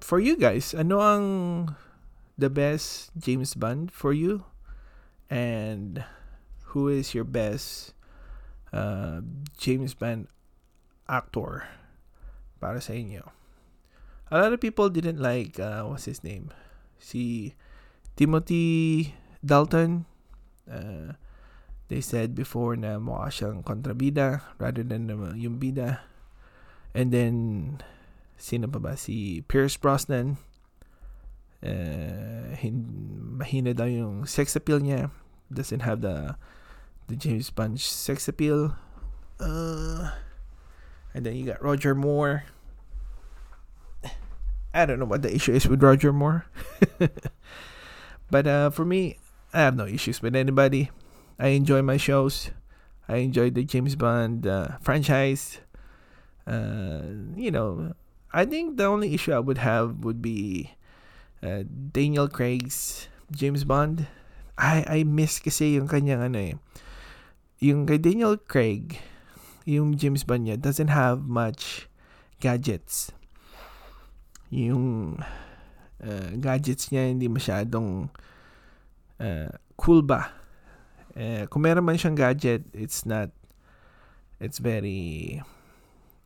for 0.00 0.18
you 0.18 0.36
guys, 0.36 0.74
ano 0.74 1.00
ang 1.00 1.24
the 2.38 2.50
best 2.50 3.10
James 3.16 3.54
Bond 3.54 3.90
for 3.90 4.12
you? 4.12 4.44
And 5.28 6.04
who 6.70 6.88
is 6.88 7.14
your 7.14 7.24
best 7.24 7.94
uh, 8.72 9.20
James 9.58 9.94
Bond 9.94 10.28
actor 11.08 11.66
para 12.60 12.78
sa 12.80 12.94
inyo? 12.94 13.32
A 14.30 14.42
lot 14.42 14.52
of 14.52 14.60
people 14.60 14.90
didn't 14.90 15.22
like, 15.22 15.58
uh, 15.58 15.86
what's 15.86 16.10
his 16.10 16.22
name? 16.22 16.50
Si 16.98 17.54
Timothy 18.16 19.14
Dalton. 19.44 20.06
Uh, 20.66 21.14
they 21.88 22.00
said 22.00 22.34
before 22.34 22.74
na 22.74 22.98
mukha 22.98 23.30
siyang 23.30 23.62
kontrabida 23.62 24.42
rather 24.58 24.82
than 24.82 25.08
yung 25.38 25.58
bida. 25.58 26.02
And 26.96 27.12
then, 27.12 27.34
sino 28.36 28.66
pa 28.66 28.78
ba? 28.78 28.96
Si 28.96 29.44
Pierce 29.46 29.76
Brosnan. 29.76 30.38
Uh, 31.62 32.54
hin- 32.58 33.36
mahina 33.38 33.74
daw 33.74 33.88
yung 33.88 34.26
sex 34.26 34.56
appeal 34.56 34.80
niya. 34.80 35.10
Doesn't 35.52 35.86
have 35.86 36.02
the 36.02 36.34
the 37.06 37.14
James 37.14 37.50
Bond 37.50 37.78
sex 37.78 38.26
appeal. 38.26 38.74
Uh, 39.38 40.10
and 41.14 41.24
then 41.24 41.36
you 41.36 41.46
got 41.46 41.62
Roger 41.62 41.94
Moore. 41.94 42.44
I 44.74 44.84
don't 44.84 44.98
know 44.98 45.08
what 45.08 45.22
the 45.22 45.32
issue 45.32 45.52
is 45.54 45.68
with 45.68 45.82
Roger 45.82 46.12
Moore. 46.12 46.44
but 48.30 48.46
uh, 48.46 48.70
for 48.70 48.84
me, 48.84 49.18
I 49.54 49.60
have 49.60 49.76
no 49.76 49.86
issues 49.86 50.20
with 50.20 50.36
anybody. 50.36 50.90
I 51.38 51.48
enjoy 51.48 51.82
my 51.82 51.96
shows. 51.96 52.50
I 53.08 53.22
enjoy 53.22 53.50
the 53.50 53.64
James 53.64 53.94
Bond 53.94 54.46
uh, 54.46 54.80
franchise. 54.80 55.60
Uh, 56.46 57.36
you 57.36 57.50
know, 57.50 57.94
I 58.32 58.44
think 58.44 58.76
the 58.76 58.84
only 58.84 59.14
issue 59.14 59.32
I 59.32 59.38
would 59.38 59.58
have 59.58 60.04
would 60.04 60.22
be 60.22 60.72
uh, 61.42 61.64
Daniel 61.68 62.28
Craig's 62.28 63.08
James 63.30 63.64
Bond. 63.64 64.06
I 64.56 64.84
I 64.88 64.98
miss 65.04 65.38
kasi 65.38 65.76
yung 65.76 65.88
kanyang 65.92 66.32
ano 66.32 66.38
eh. 66.40 66.54
Yung 67.60 67.84
kay 67.84 68.00
Daniel 68.00 68.40
Craig, 68.40 68.96
yung 69.68 69.96
James 70.00 70.24
Bond 70.24 70.48
niya 70.48 70.56
doesn't 70.56 70.88
have 70.90 71.28
much 71.28 71.88
gadgets. 72.40 73.12
Yung 74.48 75.20
uh, 76.00 76.30
gadgets 76.40 76.88
niya 76.88 77.12
hindi 77.12 77.28
masyadong 77.28 78.08
uh, 79.20 79.52
cool 79.76 80.00
ba 80.00 80.45
eh, 81.16 81.48
kung 81.48 81.64
meron 81.64 81.88
man 81.88 81.96
siyang 81.96 82.14
gadget, 82.14 82.68
it's 82.76 83.08
not, 83.08 83.32
it's 84.36 84.60
very, 84.60 85.40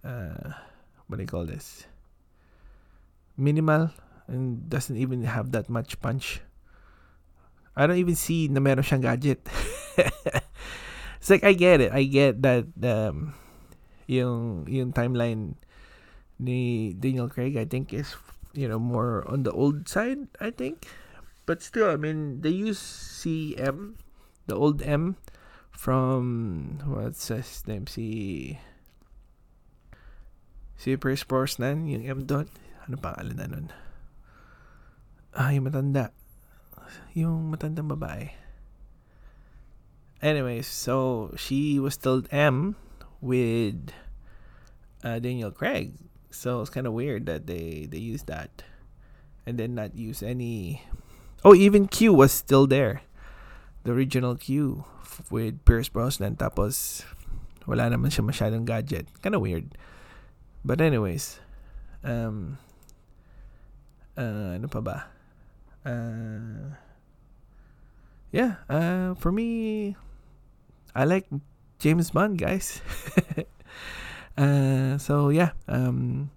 uh, 0.03 0.59
what 1.07 1.17
do 1.17 1.23
you 1.23 1.31
call 1.31 1.47
this? 1.47 1.87
Minimal 3.39 3.95
and 4.27 4.67
doesn't 4.67 4.99
even 4.99 5.23
have 5.23 5.55
that 5.55 5.71
much 5.71 5.95
punch. 6.03 6.43
I 7.79 7.87
don't 7.87 8.03
even 8.03 8.19
see 8.19 8.51
na 8.51 8.59
meron 8.59 8.83
siyang 8.83 9.07
gadget. 9.07 9.47
it's 11.23 11.31
like, 11.31 11.47
I 11.47 11.55
get 11.55 11.81
it. 11.81 11.95
I 11.95 12.03
get 12.11 12.43
that, 12.43 12.67
um, 12.83 13.39
yung, 14.11 14.67
yung 14.67 14.91
timeline 14.91 15.55
ni 16.43 16.93
Daniel 16.99 17.31
Craig, 17.31 17.55
I 17.57 17.65
think 17.65 17.95
is, 17.95 18.19
you 18.59 18.67
know, 18.67 18.83
more 18.83 19.23
on 19.31 19.47
the 19.47 19.55
old 19.55 19.87
side, 19.87 20.27
I 20.43 20.51
think. 20.51 20.91
But 21.47 21.63
still, 21.63 21.87
I 21.87 21.95
mean, 21.95 22.43
they 22.43 22.51
use 22.51 22.83
CM 22.83 23.95
the 24.51 24.59
old 24.59 24.83
M 24.83 25.15
from 25.71 26.83
what's 26.83 27.31
his 27.31 27.63
name 27.71 27.87
si 27.87 28.59
si 30.75 30.99
Pierce 30.99 31.23
Brosnan 31.23 31.87
yung 31.87 32.03
M 32.03 32.27
dot 32.27 32.51
ano 32.91 32.99
pangalan 32.99 33.39
na 33.39 33.47
nun? 33.47 33.67
Ah 35.31 35.55
yung 35.55 35.71
matanda. 35.71 36.11
Yung 37.15 37.55
matandang 37.55 37.87
babae. 37.87 38.35
Anyways 40.19 40.67
so 40.67 41.31
she 41.39 41.79
was 41.79 41.95
still 41.95 42.27
M 42.35 42.75
with 43.23 43.95
uh, 45.07 45.23
Daniel 45.23 45.55
Craig. 45.55 45.95
So 46.35 46.59
it's 46.59 46.75
kind 46.75 46.91
of 46.91 46.93
weird 46.99 47.31
that 47.31 47.47
they 47.47 47.87
they 47.87 48.03
used 48.03 48.27
that 48.27 48.67
and 49.47 49.63
then 49.63 49.79
not 49.79 49.95
use 49.95 50.27
any 50.27 50.83
oh 51.47 51.55
even 51.55 51.87
Q 51.87 52.11
was 52.11 52.35
still 52.35 52.67
there 52.67 53.07
the 53.91 53.97
original 53.97 54.37
Q 54.39 54.85
with 55.35 55.67
Pierce 55.67 55.91
Brosnan 55.91 56.39
tapos 56.39 57.03
wala 57.67 57.91
naman 57.91 58.15
siya 58.15 58.23
masyadong 58.23 58.63
gadget. 58.63 59.11
Kind 59.19 59.35
of 59.35 59.43
weird. 59.43 59.75
But 60.63 60.79
anyways, 60.79 61.43
um, 62.07 62.59
uh, 64.15 64.55
ano 64.55 64.71
pa 64.71 64.79
ba? 64.79 65.11
Uh, 65.83 66.79
yeah, 68.31 68.63
uh, 68.71 69.19
for 69.19 69.35
me, 69.35 69.97
I 70.95 71.03
like 71.03 71.27
James 71.83 72.15
Bond, 72.15 72.39
guys. 72.39 72.79
uh, 74.39 75.03
so 75.03 75.35
yeah, 75.35 75.59
um, 75.67 76.31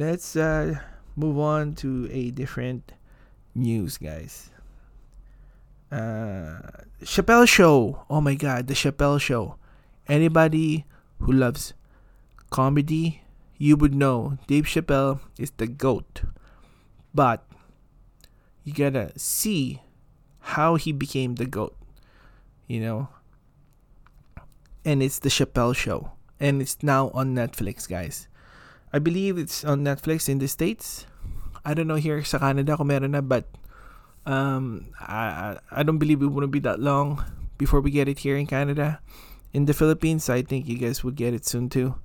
let's 0.00 0.32
uh, 0.32 0.80
move 1.12 1.36
on 1.36 1.76
to 1.84 2.08
a 2.08 2.30
different 2.32 2.96
news, 3.52 4.00
guys 4.00 4.48
uh, 5.90 6.60
Chappelle 7.02 7.48
Show. 7.48 8.04
Oh 8.08 8.20
my 8.20 8.34
God, 8.34 8.66
the 8.66 8.74
Chappelle 8.74 9.20
Show. 9.20 9.56
Anybody 10.08 10.86
who 11.20 11.32
loves 11.32 11.74
comedy, 12.50 13.22
you 13.58 13.76
would 13.76 13.94
know 13.94 14.38
Dave 14.46 14.64
Chappelle 14.64 15.20
is 15.38 15.50
the 15.56 15.66
goat. 15.66 16.22
But 17.14 17.44
you 18.64 18.72
gotta 18.72 19.12
see 19.18 19.82
how 20.54 20.76
he 20.76 20.92
became 20.92 21.36
the 21.36 21.46
goat. 21.46 21.76
You 22.66 22.80
know, 22.80 23.08
and 24.84 25.02
it's 25.02 25.18
the 25.18 25.28
Chappelle 25.28 25.74
Show, 25.74 26.12
and 26.38 26.62
it's 26.62 26.82
now 26.82 27.10
on 27.10 27.34
Netflix, 27.34 27.88
guys. 27.88 28.28
I 28.92 28.98
believe 28.98 29.38
it's 29.38 29.64
on 29.64 29.82
Netflix 29.82 30.28
in 30.28 30.38
the 30.38 30.46
states. 30.46 31.06
I 31.64 31.74
don't 31.74 31.86
know 31.86 32.00
here 32.00 32.22
sa 32.24 32.38
Canada 32.38 32.76
kung 32.76 32.88
meron 32.88 33.12
na, 33.12 33.20
but 33.20 33.50
um, 34.30 34.94
I 35.00 35.58
I 35.70 35.82
don't 35.82 35.98
believe 35.98 36.22
it 36.22 36.30
wouldn't 36.30 36.52
be 36.52 36.62
that 36.62 36.78
long 36.78 37.24
before 37.58 37.80
we 37.82 37.90
get 37.90 38.06
it 38.06 38.20
here 38.20 38.36
in 38.36 38.46
Canada. 38.46 39.02
In 39.52 39.66
the 39.66 39.74
Philippines, 39.74 40.30
I 40.30 40.42
think 40.42 40.68
you 40.68 40.78
guys 40.78 41.02
would 41.02 41.16
get 41.16 41.34
it 41.34 41.44
soon 41.44 41.68
too. 41.68 41.98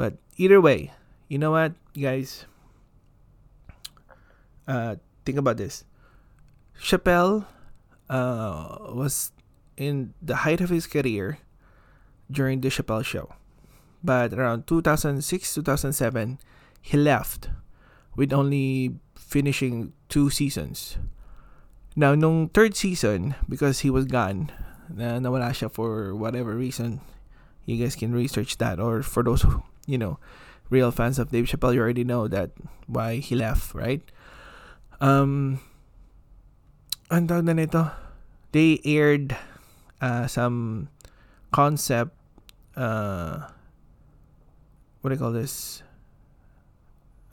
But 0.00 0.16
either 0.40 0.60
way, 0.60 0.92
you 1.28 1.36
know 1.36 1.52
what, 1.52 1.76
guys? 1.92 2.46
Uh, 4.66 4.96
think 5.26 5.36
about 5.36 5.58
this. 5.58 5.84
Chappelle 6.80 7.44
uh, 8.08 8.88
was 8.96 9.32
in 9.76 10.14
the 10.22 10.48
height 10.48 10.62
of 10.62 10.70
his 10.70 10.86
career 10.86 11.38
during 12.30 12.62
the 12.62 12.68
Chappelle 12.68 13.04
show. 13.04 13.28
But 14.02 14.32
around 14.32 14.66
2006 14.66 15.20
2007, 15.54 16.40
he 16.80 16.96
left 16.96 17.50
with 18.16 18.32
only 18.32 18.96
finishing 19.14 19.92
two 20.08 20.30
seasons. 20.30 20.96
Now, 21.94 22.14
nung 22.14 22.48
third 22.48 22.76
season, 22.76 23.34
because 23.48 23.80
he 23.80 23.90
was 23.90 24.06
gone, 24.06 24.50
na 24.88 25.20
nawala 25.20 25.52
siya 25.52 25.70
for 25.70 26.14
whatever 26.14 26.56
reason, 26.56 27.00
you 27.66 27.76
guys 27.76 27.96
can 27.96 28.12
research 28.12 28.58
that. 28.58 28.80
Or 28.80 29.02
for 29.02 29.22
those 29.22 29.42
who, 29.42 29.62
you 29.86 29.98
know, 29.98 30.18
real 30.70 30.90
fans 30.90 31.18
of 31.18 31.30
Dave 31.30 31.44
Chappelle, 31.44 31.74
you 31.74 31.80
already 31.80 32.04
know 32.04 32.28
that 32.28 32.50
why 32.86 33.16
he 33.16 33.36
left, 33.36 33.74
right? 33.74 34.00
Um, 35.00 35.60
ang 37.10 37.28
tawag 37.28 37.44
na 37.44 37.52
nito, 37.52 37.92
they 38.52 38.80
aired 38.84 39.36
uh, 40.00 40.26
some 40.26 40.88
concept, 41.52 42.16
uh, 42.76 43.52
what 45.00 45.10
do 45.10 45.14
you 45.14 45.20
call 45.20 45.32
this? 45.32 45.82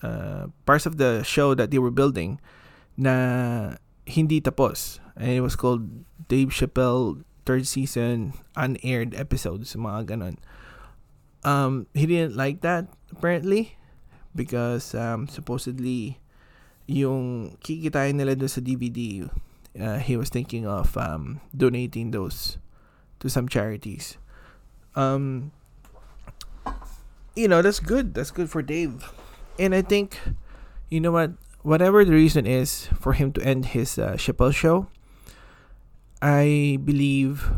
Uh, 0.03 0.47
parts 0.65 0.85
of 0.85 0.97
the 0.97 1.23
show 1.23 1.55
that 1.55 1.71
they 1.71 1.79
were 1.79 1.91
building 1.91 2.39
na 2.97 3.75
hindi 4.09 4.41
tapos. 4.41 4.97
And 5.13 5.29
it 5.29 5.45
was 5.45 5.53
called 5.53 5.85
Dave 6.25 6.49
Chappelle 6.49 7.21
third 7.45 7.69
season 7.69 8.33
unaired 8.57 9.13
episodes, 9.13 9.77
mga. 9.77 10.37
Um, 11.45 11.87
he 11.93 12.05
didn't 12.05 12.35
like 12.35 12.61
that 12.61 12.89
apparently 13.13 13.77
because 14.35 14.93
um, 14.93 15.29
supposedly 15.29 16.19
yung 16.85 17.55
kikitain 17.63 18.19
nila 18.19 18.35
doon 18.35 18.51
sa 18.51 18.59
DVD 18.59 19.29
uh, 19.79 19.97
he 19.97 20.17
was 20.17 20.29
thinking 20.29 20.65
of 20.65 20.97
um, 20.97 21.41
donating 21.55 22.11
those 22.11 22.57
to 23.19 23.29
some 23.29 23.47
charities. 23.47 24.17
Um, 24.95 25.51
you 27.35 27.47
know, 27.47 27.61
that's 27.61 27.79
good. 27.79 28.13
That's 28.13 28.31
good 28.31 28.49
for 28.49 28.61
Dave. 28.61 29.11
And 29.59 29.75
I 29.75 29.81
think, 29.81 30.19
you 30.89 30.99
know 30.99 31.11
what? 31.11 31.31
Whatever 31.61 32.05
the 32.05 32.13
reason 32.13 32.47
is 32.47 32.87
for 32.99 33.13
him 33.13 33.33
to 33.33 33.43
end 33.43 33.75
his 33.75 33.99
uh, 33.99 34.13
Chappelle 34.13 34.55
show, 34.55 34.87
I 36.21 36.79
believe 36.83 37.51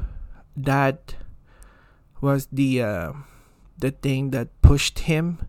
that 0.58 1.16
was 2.20 2.48
the 2.52 2.82
uh, 2.82 3.14
the 3.78 3.92
thing 3.92 4.32
that 4.32 4.50
pushed 4.62 5.00
him 5.10 5.48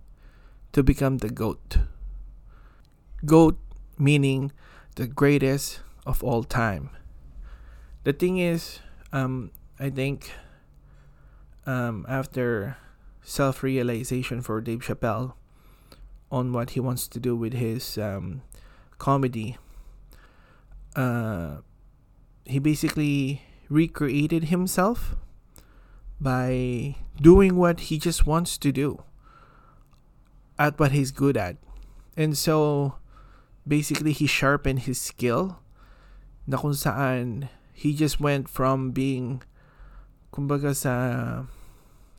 to 0.72 0.82
become 0.82 1.18
the 1.18 1.30
goat. 1.30 1.78
Goat 3.24 3.58
meaning 3.98 4.52
the 4.96 5.06
greatest 5.06 5.80
of 6.04 6.22
all 6.24 6.42
time. 6.42 6.90
The 8.04 8.12
thing 8.12 8.38
is, 8.38 8.80
um, 9.12 9.52
I 9.78 9.90
think 9.90 10.32
um, 11.66 12.04
after 12.08 12.76
self 13.22 13.62
realization 13.62 14.42
for 14.42 14.60
Dave 14.60 14.80
Chappelle 14.80 15.34
on 16.32 16.56
what 16.56 16.70
he 16.70 16.80
wants 16.80 17.06
to 17.06 17.20
do 17.20 17.36
with 17.36 17.52
his 17.52 18.00
um, 18.00 18.40
comedy, 18.96 19.60
uh, 20.96 21.60
he 22.48 22.58
basically 22.58 23.44
recreated 23.68 24.48
himself 24.48 25.14
by 26.16 26.96
doing 27.20 27.56
what 27.56 27.92
he 27.92 27.98
just 27.98 28.26
wants 28.26 28.56
to 28.56 28.72
do 28.72 29.04
at 30.58 30.80
what 30.80 30.92
he's 30.92 31.12
good 31.12 31.36
at. 31.36 31.56
And 32.16 32.36
so 32.36 32.96
basically 33.68 34.12
he 34.12 34.26
sharpened 34.26 34.88
his 34.88 35.00
skill 35.00 35.60
na 36.48 36.56
kung 36.56 36.72
saan 36.74 37.48
he 37.72 37.94
just 37.94 38.18
went 38.18 38.48
from 38.48 38.90
being 38.90 39.42
kumbaga 40.32 40.74
sa 40.74 40.94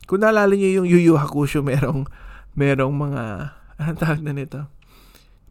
kung 0.06 0.20
naalala 0.22 0.54
niyo 0.54 0.80
yung 0.80 0.88
Yu 0.88 1.00
Yu 1.00 1.14
Hakusho 1.18 1.60
merong 1.64 2.06
merong 2.54 2.94
mga 2.94 3.24
anong 3.80 4.00
tawag 4.00 4.22
na 4.22 4.34
nito. 4.34 4.70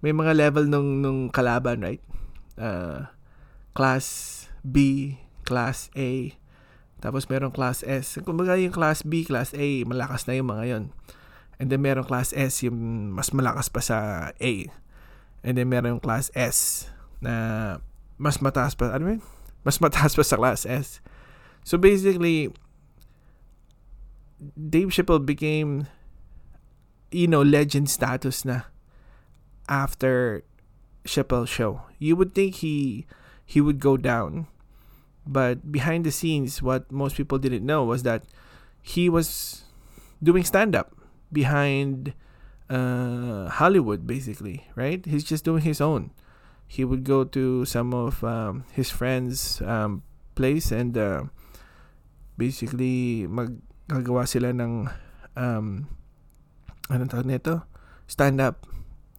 May 0.04 0.12
mga 0.12 0.36
level 0.36 0.68
nung 0.68 1.00
nung 1.00 1.32
kalaban 1.32 1.84
right? 1.84 2.04
Uh, 2.60 3.08
class 3.76 4.48
B 4.64 5.16
class 5.44 5.92
A. 5.96 6.36
Tapos 7.04 7.28
merong 7.28 7.52
class 7.52 7.84
S. 7.84 8.20
Kumbaga 8.24 8.56
yung 8.56 8.72
class 8.72 9.04
B 9.04 9.28
class 9.28 9.52
A 9.56 9.84
malakas 9.84 10.28
na 10.28 10.40
yung 10.40 10.50
mga 10.52 10.64
yon 10.68 10.84
and 11.62 11.72
then 11.72 11.80
merong 11.80 12.08
class 12.08 12.36
S 12.36 12.64
yung 12.66 13.12
mas 13.16 13.32
malakas 13.32 13.72
pa 13.72 13.80
sa 13.80 13.98
A. 14.36 14.54
And 15.44 15.60
then 15.60 15.68
merong 15.68 16.00
class 16.00 16.32
S 16.36 16.88
na 17.24 17.80
mas 18.20 18.40
mataas 18.40 18.76
pa, 18.76 18.92
ano 18.96 19.16
yun? 19.16 19.22
Mas 19.64 19.80
mataas 19.80 20.16
pa 20.16 20.24
sa 20.24 20.40
class 20.40 20.68
S. 20.68 21.00
So 21.64 21.80
basically, 21.80 22.52
Dave 24.56 24.92
Chappelle 24.92 25.24
became, 25.24 25.88
you 27.14 27.28
know, 27.28 27.42
legend 27.42 27.90
status 27.90 28.44
na 28.44 28.68
after 29.70 30.44
Chappelle 31.06 31.48
show. 31.48 31.82
You 32.00 32.16
would 32.16 32.34
think 32.34 32.66
he 32.66 33.06
he 33.46 33.62
would 33.62 33.80
go 33.80 33.96
down, 33.96 34.48
but 35.28 35.72
behind 35.72 36.04
the 36.04 36.12
scenes, 36.12 36.62
what 36.62 36.92
most 36.92 37.16
people 37.16 37.38
didn't 37.38 37.66
know 37.66 37.84
was 37.84 38.04
that 38.04 38.24
he 38.82 39.08
was 39.08 39.64
doing 40.22 40.44
stand 40.44 40.76
up 40.76 40.98
behind 41.32 42.14
uh, 42.70 43.48
Hollywood, 43.48 44.08
basically, 44.08 44.68
right? 44.76 45.06
He's 45.06 45.24
just 45.24 45.46
doing 45.46 45.62
his 45.62 45.80
own 45.80 46.12
he 46.74 46.82
would 46.82 47.04
go 47.04 47.24
to 47.24 47.66
some 47.66 47.94
of 47.94 48.24
um, 48.24 48.66
his 48.74 48.90
friends' 48.90 49.62
um, 49.62 50.02
place 50.34 50.72
and 50.74 50.98
uh, 50.98 51.30
basically 52.38 53.30
maggagawa 53.30 54.26
sila 54.26 54.50
ng 54.50 54.90
um, 55.38 55.86
anong 56.90 57.12
tawag 57.12 57.30
nito? 57.30 57.64
Stand 58.08 58.42
up. 58.42 58.68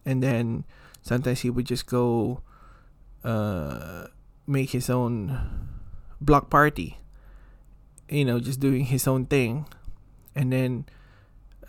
And 0.05 0.21
then 0.21 0.65
sometimes 1.01 1.41
he 1.41 1.49
would 1.49 1.65
just 1.65 1.85
go 1.85 2.41
uh, 3.23 4.07
make 4.45 4.71
his 4.71 4.89
own 4.89 5.33
block 6.21 6.49
party. 6.49 7.01
You 8.09 8.25
know, 8.25 8.39
just 8.39 8.59
doing 8.59 8.85
his 8.85 9.07
own 9.07 9.25
thing. 9.25 9.65
And 10.35 10.53
then 10.53 10.85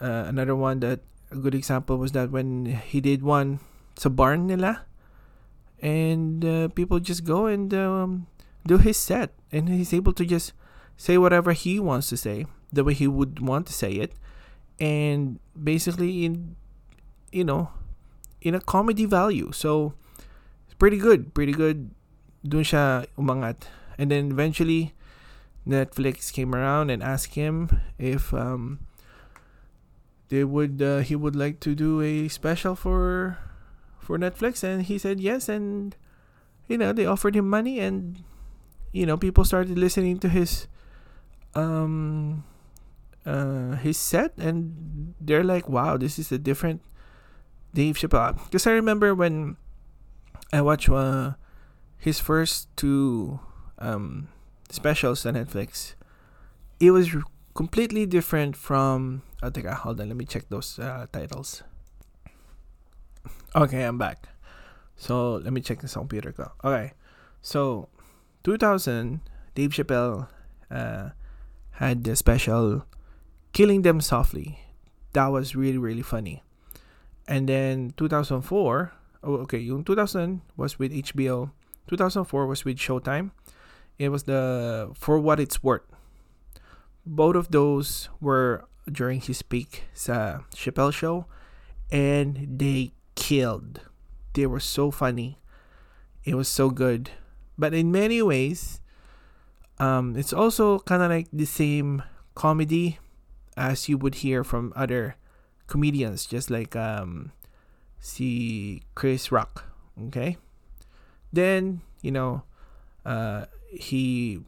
uh, 0.01 0.29
another 0.29 0.55
one 0.55 0.81
that 0.81 1.01
a 1.31 1.37
good 1.37 1.55
example 1.55 1.97
was 1.97 2.13
that 2.13 2.31
when 2.31 2.67
he 2.67 3.01
did 3.01 3.23
one 3.23 3.61
sa 3.97 4.11
barn 4.11 4.47
nila, 4.47 4.85
and 5.81 6.45
uh, 6.45 6.69
people 6.69 7.01
just 7.01 7.25
go 7.25 7.47
and 7.47 7.73
um, 7.75 8.27
do 8.67 8.79
his 8.79 8.97
set 8.97 9.33
and 9.53 9.69
he's 9.69 9.93
able 9.93 10.13
to 10.13 10.25
just 10.25 10.53
say 10.97 11.19
whatever 11.19 11.53
he 11.53 11.79
wants 11.79 12.09
to 12.09 12.17
say 12.17 12.47
the 12.73 12.83
way 12.83 12.95
he 12.95 13.07
would 13.07 13.41
want 13.41 13.67
to 13.67 13.73
say 13.73 13.93
it 13.93 14.13
and 14.81 15.39
basically 15.57 16.25
in 16.25 16.57
you 17.33 17.45
know 17.45 17.71
in 18.41 18.55
a 18.55 18.61
comedy 18.61 19.05
value. 19.05 19.53
So 19.53 19.95
it's 20.67 20.75
pretty 20.75 20.99
good 20.99 21.35
pretty 21.35 21.53
good. 21.53 21.91
Dun 22.47 22.63
siya 22.63 23.07
umangat. 23.19 23.67
And 23.99 24.11
then 24.13 24.31
eventually 24.31 24.93
Netflix 25.67 26.31
came 26.31 26.55
around 26.55 26.91
and 26.91 27.03
asked 27.03 27.35
him 27.35 27.81
if 27.99 28.33
um, 28.33 28.79
they 30.29 30.45
would 30.45 30.81
uh, 30.81 31.01
he 31.01 31.17
would 31.17 31.35
like 31.35 31.59
to 31.67 31.75
do 31.75 32.01
a 32.01 32.29
special 32.29 32.77
for 32.77 33.39
for 33.99 34.19
Netflix. 34.19 34.63
And 34.63 34.87
he 34.87 34.99
said 34.99 35.19
yes 35.19 35.49
and 35.49 35.97
you 36.69 36.79
know 36.79 36.93
they 36.93 37.07
offered 37.07 37.35
him 37.35 37.51
money 37.51 37.81
and 37.81 38.23
you 38.93 39.07
know 39.07 39.17
people 39.17 39.45
started 39.45 39.79
listening 39.79 40.19
to 40.23 40.29
his 40.29 40.67
um 41.55 42.45
uh 43.27 43.77
his 43.77 43.99
set 43.99 44.33
and 44.39 45.15
they're 45.21 45.45
like 45.45 45.69
wow 45.69 45.97
this 45.97 46.19
is 46.19 46.31
a 46.31 46.39
different 46.39 46.81
Dave 47.75 47.97
Chappelle 47.97 48.43
because 48.45 48.67
I 48.67 48.73
remember 48.73 49.15
when 49.15 49.57
I 50.53 50.63
watched 50.63 50.89
uh, 50.89 51.35
his 51.99 52.21
first 52.21 52.69
two 52.77 53.41
um 53.79 54.29
specials 54.71 55.27
on 55.27 55.35
Netflix 55.35 55.95
it 56.81 56.93
was 56.93 57.11
completely 57.55 58.07
different 58.07 58.57
from 58.57 59.23
oh, 59.43 59.51
hold 59.51 60.01
on 60.01 60.09
let 60.09 60.17
me 60.17 60.25
check 60.25 60.49
those 60.49 60.79
uh, 60.79 61.07
titles 61.13 61.63
Okay, 63.57 63.85
I'm 63.85 63.97
back. 63.97 64.29
So 64.97 65.37
let 65.37 65.51
me 65.51 65.63
check 65.63 65.81
this 65.81 65.97
on 65.97 66.03
computer 66.03 66.31
go. 66.31 66.53
Okay, 66.63 66.93
so 67.41 67.89
2000, 68.45 69.21
Dave 69.55 69.71
Chappelle 69.71 70.29
uh, 70.71 71.11
had 71.81 72.05
the 72.05 72.17
special 72.17 72.85
Killing 73.57 73.81
Them 73.81 74.03
Softly. 74.03 74.61
That 75.15 75.29
was 75.29 75.57
really 75.57 75.79
really 75.79 76.05
funny. 76.05 76.45
And 77.27 77.49
then 77.49 77.95
2004, 77.97 78.93
oh, 79.25 79.35
okay, 79.49 79.57
yung 79.57 79.83
2000 79.83 80.43
was 80.59 80.79
with 80.79 80.93
HBO. 80.93 81.57
2004 81.89 82.47
was 82.47 82.67
with 82.67 82.77
Showtime. 82.77 83.31
It 83.99 84.11
was 84.11 84.25
the 84.25 84.93
For 84.93 85.19
What 85.19 85.41
It's 85.41 85.65
Worth. 85.65 85.89
Both 87.07 87.35
of 87.35 87.51
those 87.51 88.11
were 88.21 88.69
during 88.93 89.23
his 89.23 89.41
peak 89.41 89.85
sa 89.95 90.45
Chappelle 90.53 90.93
show 90.93 91.25
and 91.91 92.61
they 92.61 92.93
killed. 93.15 93.81
They 94.35 94.45
were 94.45 94.61
so 94.61 94.91
funny. 94.91 95.41
It 96.29 96.35
was 96.35 96.53
so 96.53 96.69
good. 96.69 97.09
But 97.57 97.73
in 97.73 97.91
many 97.91 98.21
ways, 98.21 98.85
um, 99.81 100.13
it's 100.13 100.35
also 100.35 100.81
kind 100.81 101.01
of 101.01 101.09
like 101.09 101.33
the 101.33 101.49
same 101.49 102.03
comedy 102.35 103.01
as 103.57 103.89
you 103.89 103.97
would 103.99 104.17
hear 104.17 104.45
from 104.45 104.73
other 104.77 105.17
comedians, 105.67 106.27
just 106.27 106.51
like 106.51 106.77
um, 106.77 107.33
see 107.99 108.83
Chris 108.95 109.33
Rock. 109.33 109.65
Okay, 110.09 110.37
then 111.33 111.81
you 112.03 112.13
know, 112.13 112.45
uh, 113.05 113.47
he 113.71 114.41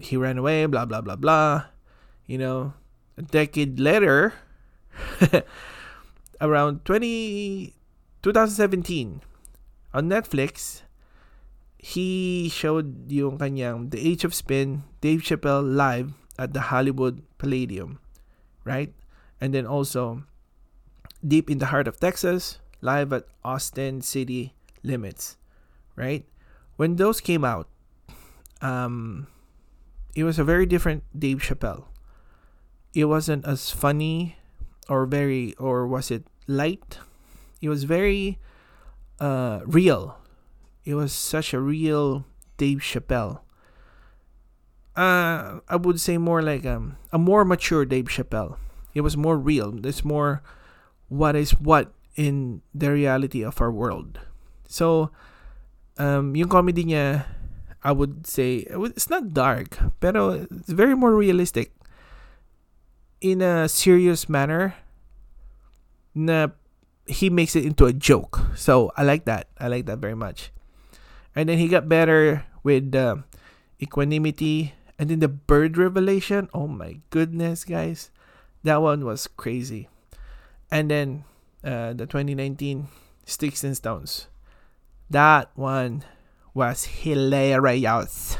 he 0.00 0.16
ran 0.16 0.38
away. 0.38 0.66
Blah 0.66 0.84
blah 0.84 1.00
blah 1.00 1.16
blah. 1.16 1.66
You 2.26 2.36
know, 2.36 2.74
a 3.16 3.22
decade 3.22 3.80
later, 3.80 4.34
around 6.40 6.84
20, 6.84 7.74
2017, 8.22 9.22
on 9.94 10.08
Netflix, 10.08 10.82
he 11.78 12.48
showed 12.52 13.10
yung 13.10 13.38
kanyang 13.38 13.90
The 13.90 13.98
Age 13.98 14.24
of 14.24 14.34
Spin, 14.34 14.84
Dave 15.00 15.22
Chappelle 15.22 15.64
live 15.64 16.12
at 16.38 16.52
the 16.52 16.68
Hollywood 16.68 17.22
Palladium, 17.38 17.98
right? 18.68 18.92
And 19.40 19.54
then 19.54 19.66
also 19.66 20.24
Deep 21.26 21.50
in 21.50 21.58
the 21.58 21.66
Heart 21.66 21.88
of 21.88 21.98
Texas, 21.98 22.58
live 22.80 23.12
at 23.12 23.26
Austin 23.44 24.02
City 24.02 24.54
Limits, 24.84 25.36
right? 25.96 26.24
When 26.76 26.96
those 26.96 27.20
came 27.20 27.44
out, 27.44 27.66
um, 28.60 29.26
it 30.14 30.22
was 30.22 30.38
a 30.38 30.44
very 30.44 30.66
different 30.66 31.02
Dave 31.16 31.38
Chappelle. 31.38 31.84
It 32.94 33.06
wasn't 33.06 33.46
as 33.46 33.70
funny 33.70 34.36
or 34.88 35.06
very, 35.06 35.54
or 35.58 35.86
was 35.86 36.10
it 36.10 36.24
light? 36.46 36.98
It 37.60 37.68
was 37.68 37.84
very 37.84 38.38
uh, 39.18 39.60
real. 39.66 40.18
It 40.84 40.94
was 40.94 41.12
such 41.12 41.52
a 41.52 41.60
real 41.60 42.24
Dave 42.56 42.78
Chappelle. 42.78 43.40
Uh, 44.98 45.62
I 45.70 45.76
would 45.78 46.02
say 46.02 46.18
more 46.18 46.42
like 46.42 46.66
um, 46.66 46.98
a 47.14 47.18
more 47.22 47.44
mature 47.46 47.86
Dave 47.86 48.10
Chappelle. 48.10 48.58
It 48.94 49.02
was 49.02 49.16
more 49.16 49.38
real. 49.38 49.70
It's 49.86 50.02
more 50.04 50.42
what 51.06 51.36
is 51.36 51.54
what 51.54 51.94
in 52.18 52.62
the 52.74 52.90
reality 52.90 53.46
of 53.46 53.62
our 53.62 53.70
world. 53.70 54.18
So, 54.66 55.14
um, 56.02 56.34
yung 56.34 56.48
comedy 56.50 56.82
niya, 56.82 57.30
I 57.84 57.92
would 57.92 58.26
say, 58.26 58.66
it's 58.66 59.08
not 59.08 59.32
dark, 59.32 59.78
pero 60.00 60.50
it's 60.50 60.74
very 60.74 60.98
more 60.98 61.14
realistic. 61.14 61.70
In 63.22 63.40
a 63.40 63.70
serious 63.70 64.28
manner, 64.28 64.74
na 66.10 66.48
he 67.06 67.30
makes 67.30 67.54
it 67.54 67.62
into 67.62 67.86
a 67.86 67.94
joke. 67.94 68.42
So 68.58 68.90
I 68.98 69.06
like 69.06 69.26
that. 69.30 69.46
I 69.62 69.68
like 69.68 69.86
that 69.86 70.02
very 70.02 70.18
much. 70.18 70.50
And 71.38 71.48
then 71.48 71.58
he 71.58 71.68
got 71.68 71.88
better 71.88 72.44
with 72.66 72.94
uh, 72.94 73.22
equanimity 73.80 74.74
and 74.98 75.10
then 75.10 75.20
the 75.20 75.28
bird 75.28 75.76
revelation. 75.76 76.48
Oh 76.52 76.66
my 76.66 77.00
goodness, 77.10 77.64
guys. 77.64 78.10
That 78.64 78.82
one 78.82 79.04
was 79.04 79.26
crazy. 79.26 79.88
And 80.70 80.90
then 80.90 81.24
uh, 81.64 81.92
the 81.94 82.06
2019 82.06 82.88
Sticks 83.24 83.64
and 83.64 83.76
Stones. 83.76 84.28
That 85.08 85.50
one 85.54 86.04
was 86.52 86.84
hilarious. 86.84 88.36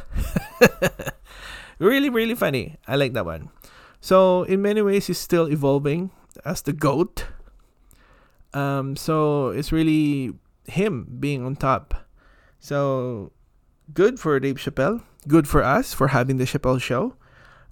really, 1.79 2.11
really 2.11 2.35
funny. 2.35 2.77
I 2.87 2.97
like 2.97 3.13
that 3.15 3.25
one. 3.25 3.51
So, 4.01 4.43
in 4.45 4.63
many 4.63 4.83
ways, 4.83 5.07
he's 5.07 5.19
still 5.19 5.51
evolving 5.51 6.11
as 6.45 6.63
the 6.63 6.73
GOAT 6.73 7.25
um, 8.55 8.97
so 8.97 9.49
it's 9.49 9.73
really 9.73 10.33
him 10.67 11.17
being 11.21 11.45
on 11.45 11.57
top. 11.57 11.95
So 12.59 13.33
good 13.93 14.19
for 14.19 14.39
Dave 14.41 14.57
Chappelle. 14.57 15.03
Good 15.27 15.49
for 15.49 15.63
us 15.63 15.93
for 15.93 16.09
having 16.09 16.37
the 16.37 16.45
Chappelle 16.45 16.81
show 16.81 17.15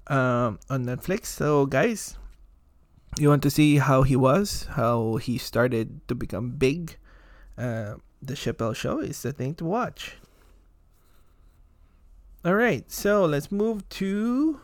um, 0.08 0.58
on 0.68 0.84
Netflix. 0.84 1.26
So 1.26 1.66
guys, 1.66 2.18
you 3.18 3.28
want 3.28 3.42
to 3.44 3.50
see 3.50 3.76
how 3.76 4.02
he 4.02 4.16
was, 4.16 4.66
how 4.72 5.16
he 5.16 5.38
started 5.38 6.06
to 6.08 6.14
become 6.14 6.50
big. 6.50 6.96
Uh, 7.56 7.94
the 8.20 8.34
Chappelle 8.34 8.74
show 8.74 8.98
is 8.98 9.22
the 9.22 9.32
thing 9.32 9.54
to 9.56 9.64
watch. 9.64 10.16
All 12.44 12.54
right, 12.54 12.90
so 12.90 13.24
let's 13.24 13.50
move 13.50 13.88
to 14.00 14.60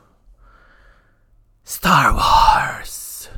Star 1.64 2.12
Wars. 2.14 3.28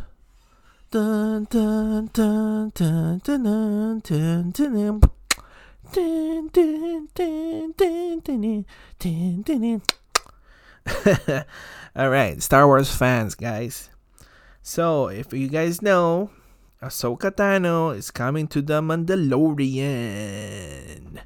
Dun 0.91 1.45
dun 1.51 2.11
dun 2.13 2.71
All 11.97 12.11
right, 12.11 12.43
Star 12.43 12.67
Wars 12.67 12.93
fans, 12.95 13.37
guys. 13.37 13.91
So, 14.61 15.07
if 15.07 15.33
you 15.33 15.47
guys 15.49 15.81
know, 15.83 16.31
Ahsoka 16.83 17.31
Tano 17.31 17.97
is 17.97 18.11
coming 18.11 18.49
to 18.49 18.61
the 18.61 18.83
Mandalorian. 18.83 21.21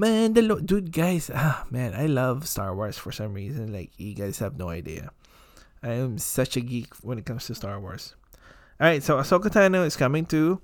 Mandalor, 0.00 0.66
dude, 0.66 0.92
guys, 0.92 1.30
ah, 1.32 1.64
man, 1.70 1.94
I 1.94 2.06
love 2.06 2.48
Star 2.48 2.74
Wars 2.74 2.98
for 2.98 3.12
some 3.12 3.34
reason. 3.34 3.72
Like, 3.72 3.92
you 3.98 4.14
guys 4.14 4.40
have 4.40 4.58
no 4.58 4.68
idea. 4.68 5.12
I 5.82 5.92
am 5.92 6.18
such 6.18 6.56
a 6.56 6.60
geek 6.60 6.92
when 7.02 7.18
it 7.18 7.26
comes 7.26 7.46
to 7.46 7.54
Star 7.54 7.78
Wars. 7.78 8.16
All 8.80 8.88
right, 8.88 9.02
so 9.02 9.16
Ahsoka 9.16 9.46
Tano 9.46 9.86
is 9.86 9.96
coming 9.96 10.26
to 10.26 10.60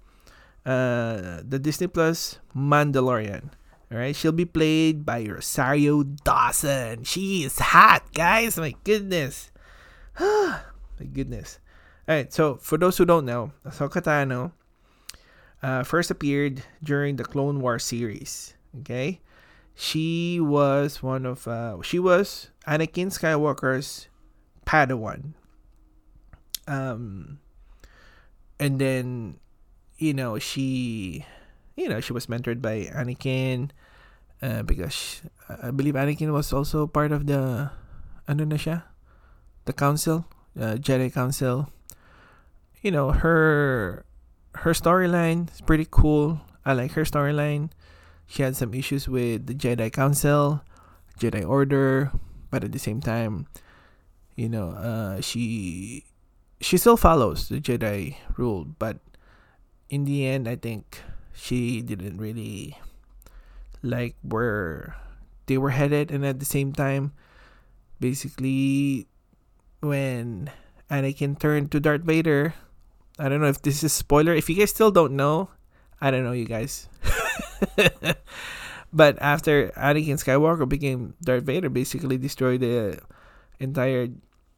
uh, 0.65 1.43
the 1.45 1.59
Disney 1.61 1.87
Plus 1.87 2.39
Mandalorian. 2.57 3.51
All 3.93 3.99
right, 3.99 4.17
she'll 4.17 4.33
be 4.33 4.45
played 4.45 5.05
by 5.05 5.25
Rosario 5.25 6.03
Dawson. 6.03 7.05
She 7.05 7.45
is 7.45 7.59
hot, 7.59 8.13
guys. 8.13 8.57
My 8.57 8.75
goodness. 8.83 9.53
My 10.19 11.07
goodness. 11.13 11.61
All 12.09 12.15
right, 12.17 12.33
so 12.33 12.57
for 12.57 12.77
those 12.79 12.99
who 12.99 13.05
don't 13.05 13.25
know, 13.25 13.53
Ahsoka 13.65 14.03
Tano 14.03 14.53
uh, 15.63 15.83
first 15.85 16.11
appeared 16.11 16.63
during 16.83 17.17
the 17.17 17.25
Clone 17.25 17.61
War 17.61 17.79
series. 17.79 18.55
Okay, 18.81 19.21
she 19.75 20.41
was 20.41 21.03
one 21.03 21.25
of 21.25 21.47
uh, 21.47 21.81
she 21.83 21.99
was 21.99 22.51
Anakin 22.67 23.09
Skywalker's 23.09 24.09
Padawan. 24.67 25.35
Um, 26.67 27.39
and 28.59 28.79
then 28.81 29.39
you 30.05 30.13
know 30.13 30.37
she 30.39 31.25
you 31.81 31.89
know 31.89 32.01
she 32.01 32.13
was 32.13 32.29
mentored 32.29 32.61
by 32.61 32.93
Anakin 32.93 33.73
uh, 34.45 34.61
because 34.63 35.25
I 35.49 35.73
believe 35.73 35.95
Anakin 35.95 36.29
was 36.33 36.53
also 36.53 36.87
part 36.87 37.09
of 37.09 37.25
the 37.25 37.73
ano 38.29 38.45
na 38.45 38.61
siya? 38.61 38.85
The 39.65 39.73
council 39.73 40.29
uh, 40.61 40.77
Jedi 40.77 41.09
council. 41.09 41.73
You 42.85 42.93
know 42.93 43.17
her 43.17 44.05
her 44.61 44.77
storyline 44.77 45.49
is 45.49 45.65
pretty 45.65 45.89
cool. 45.89 46.45
I 46.69 46.77
like 46.77 46.93
her 46.93 47.09
storyline. 47.09 47.73
She 48.29 48.45
had 48.45 48.57
some 48.57 48.77
issues 48.77 49.09
with 49.09 49.49
the 49.49 49.57
Jedi 49.57 49.89
council 49.89 50.61
Jedi 51.17 51.41
order 51.41 52.13
but 52.51 52.65
at 52.65 52.73
the 52.73 52.79
same 52.79 53.01
time 53.01 53.47
you 54.37 54.49
know 54.49 54.75
uh, 54.75 55.21
she 55.21 56.05
she 56.61 56.77
still 56.77 56.97
follows 56.97 57.49
the 57.49 57.61
Jedi 57.61 58.17
rule, 58.37 58.65
but 58.65 58.99
in 59.89 60.05
the 60.05 60.27
end, 60.27 60.49
I 60.49 60.57
think 60.57 61.01
she 61.35 61.83
didn't 61.83 62.19
really 62.19 62.79
like 63.83 64.17
where 64.23 64.97
they 65.47 65.59
were 65.59 65.71
headed, 65.71 66.11
and 66.11 66.25
at 66.25 66.39
the 66.41 66.49
same 66.49 66.73
time, 66.73 67.13
basically, 68.01 69.07
when 69.81 70.51
Anakin 70.91 71.39
turned 71.39 71.71
to 71.73 71.81
Darth 71.81 72.03
Vader, 72.03 72.55
I 73.19 73.29
don't 73.29 73.41
know 73.41 73.53
if 73.53 73.63
this 73.63 73.85
is 73.85 73.93
spoiler. 73.93 74.33
If 74.33 74.49
you 74.49 74.57
guys 74.57 74.71
still 74.71 74.91
don't 74.91 75.15
know, 75.15 75.51
I 76.01 76.11
don't 76.11 76.25
know, 76.25 76.33
you 76.33 76.47
guys. 76.47 76.89
but 78.93 79.21
after 79.21 79.69
Anakin 79.77 80.19
Skywalker 80.19 80.69
became 80.69 81.15
Darth 81.23 81.45
Vader, 81.45 81.69
basically 81.69 82.19
destroyed 82.19 82.61
the 82.61 82.99
entire, 83.61 84.09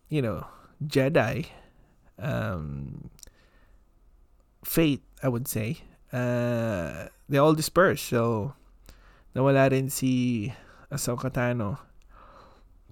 you 0.08 0.22
know, 0.22 0.46
Jedi 0.84 1.46
um, 2.18 3.10
fate, 4.66 5.02
I 5.22 5.29
would 5.29 5.46
say, 5.46 5.79
uh, 6.12 7.07
they 7.29 7.38
all 7.38 7.55
dispersed. 7.55 8.05
So, 8.11 8.55
nawala 9.35 9.70
rin 9.70 9.88
si 9.88 10.52
Ahsoka 10.90 11.31
Tano. 11.31 11.79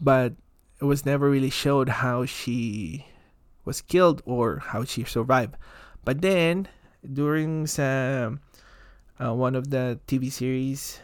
But 0.01 0.35
it 0.81 0.85
was 0.85 1.05
never 1.05 1.29
really 1.29 1.51
showed 1.51 2.01
how 2.01 2.25
she 2.25 3.07
was 3.65 3.83
killed 3.83 4.23
or 4.25 4.63
how 4.71 4.85
she 4.85 5.03
survived. 5.05 5.57
But 6.05 6.23
then 6.23 6.69
during 7.03 7.67
uh, 7.79 8.31
one 9.19 9.55
of 9.55 9.71
the 9.71 9.99
TV 10.07 10.31
series 10.31 11.01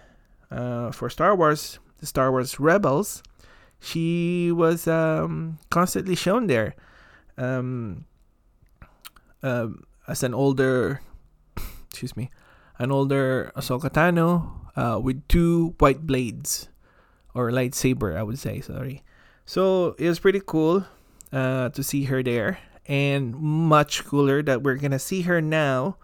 uh, 0.50 0.92
for 0.92 1.11
Star 1.11 1.35
Wars, 1.35 1.78
the 1.98 2.06
Star 2.06 2.30
Wars 2.30 2.61
Rebels, 2.61 3.22
she 3.80 4.52
was 4.52 4.87
um, 4.87 5.59
constantly 5.70 6.14
shown 6.14 6.46
there 6.46 6.74
um, 7.38 8.04
uh, 9.42 9.68
as 10.10 10.26
an 10.26 10.34
older, 10.34 11.00
excuse 11.88 12.16
me, 12.16 12.30
an 12.78 12.90
older 12.90 13.52
Ahsoka 13.54 13.86
Tano 13.86 14.50
uh, 14.74 14.98
with 14.98 15.22
two 15.28 15.78
white 15.78 16.02
blades 16.02 16.68
or 17.32 17.50
lightsaber, 17.50 18.18
I 18.18 18.22
would 18.22 18.38
say. 18.38 18.60
Sorry. 18.60 19.02
So 19.46 19.94
it 19.98 20.08
was 20.08 20.18
pretty 20.18 20.42
cool 20.44 20.84
uh, 21.32 21.70
to 21.70 21.82
see 21.82 22.04
her 22.10 22.22
there, 22.22 22.58
and 22.86 23.34
much 23.38 24.04
cooler 24.04 24.42
that 24.42 24.62
we're 24.62 24.76
gonna 24.82 24.98
see 24.98 25.22
her 25.22 25.40
now 25.40 25.96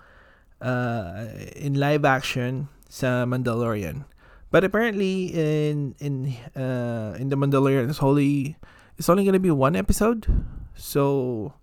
uh, 0.63 1.27
in 1.55 1.75
live 1.75 2.05
action 2.05 2.69
sa 2.89 3.27
Mandalorian. 3.27 4.07
But 4.51 4.63
apparently 4.63 5.35
in 5.35 5.99
in 5.99 6.35
uh, 6.55 7.19
in 7.19 7.29
the 7.29 7.37
Mandalorian 7.37 7.91
it's 7.91 8.03
only 8.03 8.57
it's 8.99 9.11
only 9.11 9.25
gonna 9.27 9.43
be 9.43 9.51
one 9.51 9.75
episode. 9.75 10.27
So 10.75 11.55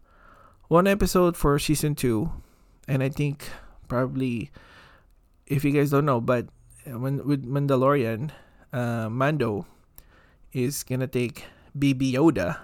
one 0.73 0.89
episode 0.89 1.37
for 1.37 1.59
season 1.59 1.93
two. 1.93 2.33
And 2.87 3.05
I 3.05 3.09
think 3.09 3.45
probably 3.87 4.49
if 5.45 5.61
you 5.61 5.69
guys 5.69 5.91
don't 5.93 6.09
know, 6.09 6.19
but 6.19 6.49
when 6.89 7.21
with 7.29 7.45
Mandalorian, 7.45 8.33
uh, 8.73 9.05
Mando 9.07 9.69
is 10.49 10.81
gonna 10.81 11.05
take 11.05 11.45
Baby 11.77 12.17
Yoda 12.17 12.57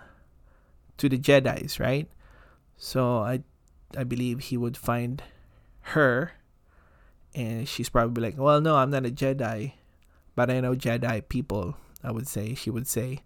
to 0.98 1.06
the 1.06 1.22
Jedi's, 1.22 1.80
right? 1.80 2.10
So 2.82 3.22
I 3.22 3.46
I 3.94 4.04
believe 4.10 4.50
he 4.50 4.58
would 4.58 4.76
find 4.76 5.22
her 5.94 6.34
and 7.38 7.70
she's 7.70 7.94
probably 7.94 8.26
like, 8.26 8.42
Well 8.42 8.58
no, 8.60 8.74
I'm 8.82 8.90
not 8.90 9.06
a 9.06 9.14
Jedi 9.14 9.78
but 10.34 10.50
I 10.50 10.66
know 10.66 10.74
Jedi 10.74 11.30
people, 11.30 11.78
I 12.04 12.10
would 12.10 12.28
say, 12.28 12.56
she 12.58 12.74
would 12.74 12.88
say. 12.90 13.22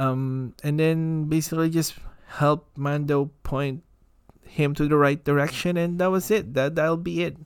Um 0.00 0.56
and 0.64 0.80
then 0.80 1.28
basically 1.28 1.68
just 1.68 2.00
help 2.40 2.64
Mando 2.80 3.28
point 3.44 3.84
him 4.50 4.74
to 4.74 4.88
the 4.88 4.96
right 4.96 5.22
direction 5.22 5.76
and 5.76 5.98
that 6.00 6.10
was 6.10 6.30
it. 6.30 6.54
That 6.54 6.74
that'll 6.74 6.98
be 6.98 7.22
it. 7.22 7.36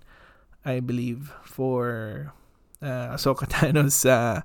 I 0.65 0.81
believe 0.81 1.33
for 1.45 2.33
uh 2.81 3.15
Ahsoka 3.15 3.47
Tano's 3.49 4.05
uh 4.05 4.41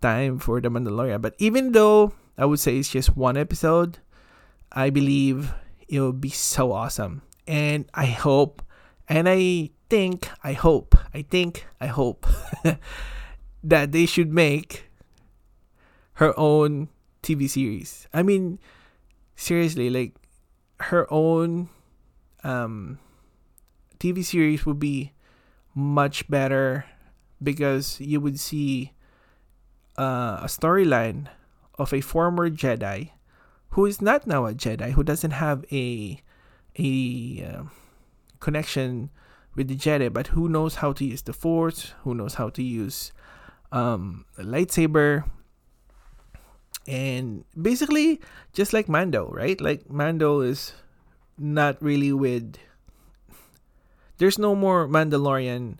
time 0.00 0.38
for 0.38 0.60
the 0.60 0.70
Mandalorian. 0.70 1.20
But 1.20 1.34
even 1.38 1.72
though 1.72 2.14
I 2.36 2.46
would 2.46 2.60
say 2.60 2.78
it's 2.78 2.88
just 2.88 3.16
one 3.16 3.36
episode, 3.36 3.98
I 4.70 4.90
believe 4.90 5.52
it 5.88 6.00
will 6.00 6.12
be 6.12 6.30
so 6.30 6.72
awesome. 6.72 7.22
And 7.46 7.90
I 7.94 8.06
hope 8.06 8.62
and 9.08 9.28
I 9.28 9.70
think, 9.88 10.28
I 10.44 10.52
hope, 10.52 10.94
I 11.14 11.22
think, 11.22 11.66
I 11.80 11.86
hope 11.86 12.26
that 13.64 13.92
they 13.92 14.04
should 14.04 14.32
make 14.32 14.84
her 16.14 16.38
own 16.38 16.88
TV 17.22 17.48
series. 17.48 18.06
I 18.12 18.22
mean, 18.22 18.58
seriously, 19.34 19.88
like 19.88 20.14
her 20.92 21.06
own 21.12 21.70
um, 22.44 22.98
TV 23.98 24.24
series 24.24 24.64
would 24.64 24.78
be 24.78 25.12
much 25.74 26.28
better 26.28 26.84
because 27.42 28.00
you 28.00 28.20
would 28.20 28.38
see 28.38 28.92
uh, 29.96 30.40
a 30.42 30.46
storyline 30.46 31.28
of 31.78 31.92
a 31.92 32.00
former 32.00 32.50
Jedi 32.50 33.10
who 33.70 33.86
is 33.86 34.00
not 34.00 34.26
now 34.26 34.46
a 34.46 34.54
Jedi, 34.54 34.92
who 34.92 35.02
doesn't 35.02 35.32
have 35.32 35.64
a 35.70 36.20
a 36.78 37.44
uh, 37.46 37.62
connection 38.40 39.10
with 39.54 39.68
the 39.68 39.76
Jedi, 39.76 40.12
but 40.12 40.28
who 40.28 40.48
knows 40.48 40.76
how 40.76 40.92
to 40.92 41.04
use 41.04 41.22
the 41.22 41.32
Force, 41.32 41.94
who 42.02 42.14
knows 42.14 42.34
how 42.34 42.48
to 42.50 42.62
use 42.62 43.12
um, 43.72 44.24
a 44.38 44.42
lightsaber, 44.42 45.24
and 46.86 47.44
basically 47.60 48.20
just 48.52 48.72
like 48.72 48.88
Mando, 48.88 49.28
right? 49.30 49.60
Like 49.60 49.90
Mando 49.90 50.40
is 50.40 50.72
not 51.38 51.80
really 51.82 52.12
with. 52.12 52.58
There's 54.18 54.38
no 54.38 54.54
more 54.54 54.88
Mandalorian 54.88 55.78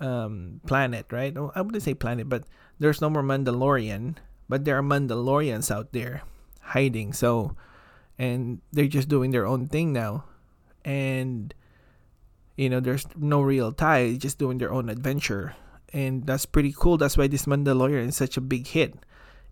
um, 0.00 0.60
planet, 0.66 1.06
right? 1.10 1.34
I 1.54 1.60
wouldn't 1.62 1.82
say 1.82 1.94
planet, 1.94 2.28
but 2.28 2.44
there's 2.78 3.00
no 3.00 3.10
more 3.10 3.22
Mandalorian, 3.22 4.16
but 4.48 4.64
there 4.64 4.78
are 4.78 4.82
Mandalorians 4.82 5.70
out 5.70 5.92
there 5.92 6.22
hiding. 6.60 7.12
So, 7.12 7.54
and 8.18 8.60
they're 8.72 8.90
just 8.90 9.08
doing 9.08 9.30
their 9.30 9.46
own 9.46 9.66
thing 9.66 9.92
now, 9.92 10.24
and 10.84 11.54
you 12.58 12.68
know, 12.68 12.80
there's 12.80 13.06
no 13.14 13.40
real 13.40 13.70
tie, 13.70 14.18
just 14.18 14.38
doing 14.38 14.58
their 14.58 14.72
own 14.72 14.88
adventure, 14.88 15.54
and 15.92 16.26
that's 16.26 16.46
pretty 16.46 16.74
cool. 16.74 16.98
That's 16.98 17.16
why 17.16 17.28
this 17.28 17.46
Mandalorian 17.46 18.08
is 18.08 18.16
such 18.16 18.36
a 18.36 18.42
big 18.42 18.66
hit, 18.66 18.98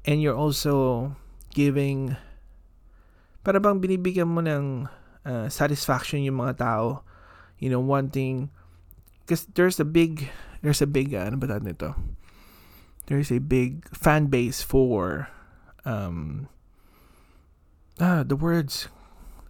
and 0.05 0.21
you're 0.21 0.35
also 0.35 1.15
giving, 1.55 2.17
para 3.47 3.61
bang 3.63 3.79
binibigyan 3.79 4.27
mo 4.27 4.43
ng 4.43 4.89
uh, 5.27 5.51
satisfaction 5.51 6.23
yung 6.23 6.39
mga 6.39 6.63
tao, 6.63 7.03
you 7.59 7.69
know, 7.69 7.83
wanting, 7.83 8.49
because 9.27 9.45
there's 9.59 9.83
a 9.83 9.85
big, 9.85 10.31
there's 10.63 10.81
a 10.81 10.87
big, 10.87 11.13
ano 11.13 11.37
ba 11.37 11.59
nito? 11.59 11.99
There's 13.07 13.31
a 13.35 13.43
big 13.43 13.91
fan 13.91 14.27
base 14.27 14.63
for, 14.63 15.29
um, 15.85 16.49
ah, 17.99 18.23
the 18.23 18.39
words, 18.39 18.89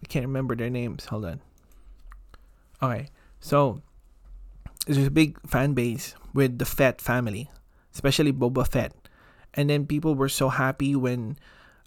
I 0.03 0.07
can't 0.09 0.27
remember 0.27 0.57
their 0.57 0.73
names. 0.73 1.07
Hold 1.13 1.25
on. 1.25 1.41
Okay, 2.83 3.09
so 3.41 3.81
there's 4.87 5.07
a 5.07 5.13
big 5.13 5.37
fan 5.47 5.73
base 5.73 6.15
with 6.33 6.59
the 6.59 6.65
Fett 6.69 7.01
family, 7.01 7.51
especially 7.93 8.33
Boba 8.33 8.69
Fett, 8.69 8.93
and 9.53 9.69
then 9.69 9.87
people 9.87 10.15
were 10.15 10.29
so 10.29 10.49
happy 10.49 10.97
when, 10.97 11.37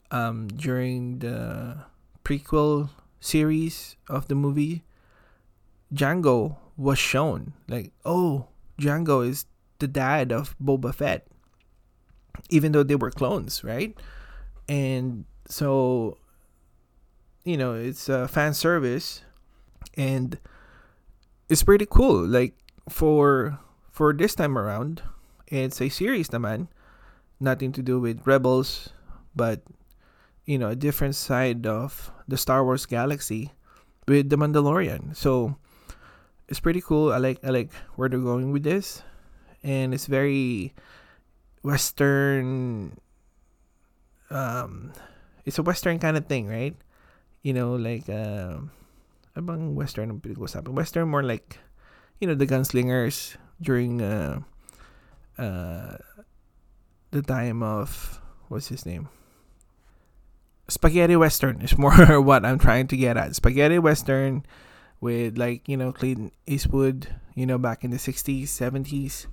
um, 0.09 0.47
during 0.49 1.19
the 1.19 1.77
prequel 2.25 2.89
series 3.19 3.95
of 4.07 4.27
the 4.27 4.35
movie, 4.35 4.83
Jango 5.93 6.57
was 6.77 6.99
shown. 6.99 7.53
Like, 7.67 7.91
oh, 8.05 8.47
Jango 8.79 9.27
is 9.27 9.45
the 9.79 9.87
dad 9.87 10.31
of 10.31 10.55
Boba 10.59 10.93
Fett, 10.93 11.27
even 12.49 12.71
though 12.71 12.83
they 12.83 12.95
were 12.95 13.11
clones, 13.11 13.63
right? 13.63 13.97
And 14.67 15.25
so, 15.47 16.17
you 17.43 17.57
know, 17.57 17.73
it's 17.73 18.07
a 18.09 18.27
fan 18.27 18.53
service, 18.53 19.23
and 19.95 20.37
it's 21.49 21.63
pretty 21.63 21.87
cool. 21.89 22.25
Like 22.25 22.53
for 22.87 23.59
for 23.91 24.13
this 24.13 24.35
time 24.35 24.57
around, 24.57 25.01
it's 25.47 25.81
a 25.81 25.89
series 25.89 26.29
naman, 26.29 26.67
nothing 27.39 27.71
to 27.73 27.81
do 27.81 27.99
with 27.99 28.25
Rebels, 28.25 28.89
but 29.35 29.61
you 30.49 30.57
know, 30.57 30.73
a 30.73 30.75
different 30.75 31.13
side 31.13 31.69
of 31.69 32.09
the 32.25 32.33
Star 32.33 32.65
Wars 32.65 32.89
galaxy 32.89 33.53
with 34.09 34.33
the 34.33 34.35
Mandalorian. 34.35 35.13
So 35.13 35.61
it's 36.49 36.57
pretty 36.59 36.81
cool. 36.81 37.13
I 37.13 37.21
like 37.21 37.37
I 37.45 37.53
like 37.53 37.69
where 37.93 38.09
they're 38.09 38.17
going 38.17 38.49
with 38.49 38.65
this, 38.65 39.05
and 39.61 39.93
it's 39.93 40.09
very 40.09 40.73
Western. 41.61 42.97
Um, 44.33 44.89
it's 45.45 45.61
a 45.61 45.63
Western 45.63 46.01
kind 46.01 46.17
of 46.17 46.25
thing, 46.25 46.49
right? 46.49 46.73
You 47.45 47.53
know, 47.53 47.77
like 47.77 48.09
um, 48.09 48.73
abang 49.37 49.77
Western 49.77 50.09
ang 50.09 50.17
pinag-usapan. 50.17 50.73
Western 50.73 51.13
more 51.13 51.21
like, 51.21 51.61
you 52.17 52.25
know, 52.25 52.33
the 52.33 52.49
gunslingers 52.49 53.37
during 53.61 54.01
uh, 54.01 54.41
uh, 55.37 55.93
the 57.13 57.21
time 57.21 57.61
of 57.61 58.17
what's 58.49 58.73
his 58.73 58.89
name? 58.89 59.13
Spaghetti 60.69 61.15
Western 61.15 61.61
is 61.61 61.77
more 61.77 62.21
what 62.21 62.45
I'm 62.45 62.59
trying 62.59 62.87
to 62.87 62.97
get 62.97 63.17
at. 63.17 63.35
Spaghetti 63.35 63.79
Western 63.79 64.45
with 65.01 65.37
like, 65.37 65.67
you 65.67 65.77
know, 65.77 65.91
Clint 65.91 66.33
Eastwood, 66.45 67.07
you 67.35 67.45
know, 67.45 67.57
back 67.57 67.83
in 67.83 67.91
the 67.91 67.97
60s, 67.97 68.43
70s. 68.43 69.27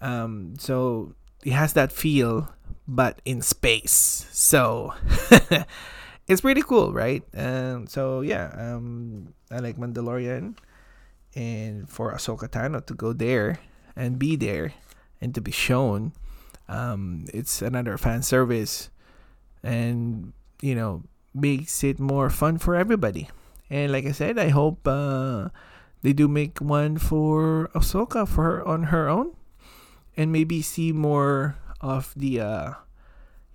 Um, 0.00 0.54
so 0.58 1.14
it 1.44 1.52
has 1.52 1.72
that 1.74 1.92
feel, 1.92 2.52
but 2.86 3.20
in 3.24 3.40
space. 3.42 4.26
So 4.32 4.94
it's 6.28 6.40
pretty 6.40 6.62
cool, 6.62 6.92
right? 6.92 7.22
Um, 7.34 7.86
so 7.86 8.20
yeah, 8.20 8.52
um, 8.56 9.34
I 9.50 9.58
like 9.58 9.76
Mandalorian, 9.76 10.56
and 11.34 11.88
for 11.88 12.12
Ahsoka 12.12 12.48
Tano 12.48 12.84
to 12.86 12.94
go 12.94 13.12
there 13.12 13.58
and 13.96 14.18
be 14.18 14.36
there 14.36 14.74
and 15.20 15.34
to 15.34 15.40
be 15.40 15.52
shown, 15.52 16.12
um, 16.68 17.26
it's 17.32 17.62
another 17.62 17.96
fan 17.96 18.22
service, 18.22 18.90
and 19.62 20.32
you 20.62 20.74
know 20.78 21.02
makes 21.34 21.82
it 21.82 21.98
more 21.98 22.30
fun 22.30 22.56
for 22.56 22.78
everybody. 22.78 23.28
And 23.68 23.90
like 23.90 24.06
I 24.06 24.12
said, 24.12 24.38
I 24.38 24.48
hope 24.48 24.86
uh, 24.86 25.48
they 26.00 26.12
do 26.12 26.28
make 26.28 26.60
one 26.60 26.96
for 26.96 27.68
Ahsoka 27.74 28.28
for 28.28 28.44
her 28.44 28.58
on 28.64 28.94
her 28.94 29.08
own, 29.08 29.36
and 30.16 30.30
maybe 30.32 30.62
see 30.62 30.92
more 30.92 31.56
of 31.80 32.12
the 32.14 32.40
uh, 32.40 32.72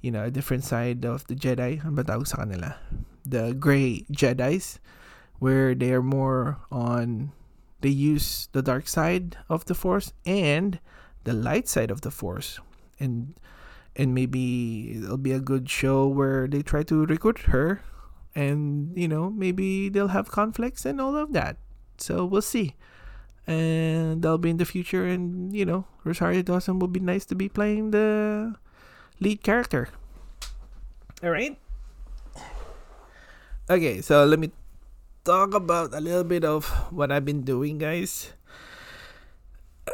you 0.02 0.12
know, 0.12 0.24
a 0.24 0.32
different 0.32 0.64
side 0.64 1.06
of 1.06 1.26
the 1.28 1.36
Jedi. 1.36 1.84
Ano 1.84 1.92
ba 1.92 2.04
tawag 2.04 2.28
sa 2.28 2.46
kanila? 2.46 2.78
The 3.26 3.54
gray 3.58 4.06
Jedis, 4.12 4.80
where 5.40 5.76
they 5.76 5.92
are 5.92 6.06
more 6.06 6.64
on, 6.72 7.34
they 7.82 7.92
use 7.92 8.48
the 8.54 8.62
dark 8.62 8.88
side 8.88 9.38
of 9.50 9.66
the 9.66 9.76
Force 9.76 10.14
and 10.26 10.80
the 11.24 11.34
light 11.34 11.68
side 11.68 11.92
of 11.92 12.02
the 12.02 12.12
Force. 12.12 12.60
And 13.00 13.36
and 13.98 14.14
maybe 14.14 15.02
it'll 15.02 15.18
be 15.18 15.34
a 15.34 15.42
good 15.42 15.70
show 15.70 16.08
where 16.08 16.48
they 16.48 16.62
try 16.62 16.84
to 16.84 17.06
recruit 17.06 17.50
her 17.50 17.82
and 18.36 18.94
you 18.96 19.10
know 19.10 19.30
maybe 19.34 19.90
they'll 19.90 20.14
have 20.14 20.30
conflicts 20.30 20.86
and 20.86 21.02
all 21.02 21.18
of 21.18 21.34
that. 21.34 21.58
So 21.98 22.24
we'll 22.24 22.46
see. 22.46 22.78
And 23.48 24.22
that'll 24.22 24.38
be 24.38 24.52
in 24.52 24.58
the 24.62 24.70
future 24.70 25.08
and 25.08 25.56
you 25.56 25.66
know 25.66 25.86
rosario 26.04 26.44
dawson 26.44 26.80
will 26.80 26.92
be 26.92 27.00
nice 27.02 27.26
to 27.26 27.36
be 27.36 27.50
playing 27.50 27.92
the 27.92 28.56
lead 29.20 29.42
character. 29.42 29.90
All 31.24 31.32
right 31.32 31.58
okay 33.68 34.00
so 34.00 34.24
let 34.24 34.40
me 34.40 34.48
talk 35.28 35.52
about 35.54 35.92
a 35.92 36.00
little 36.00 36.24
bit 36.24 36.48
of 36.48 36.72
what 36.88 37.12
i've 37.12 37.28
been 37.28 37.44
doing 37.44 37.76
guys 37.78 38.32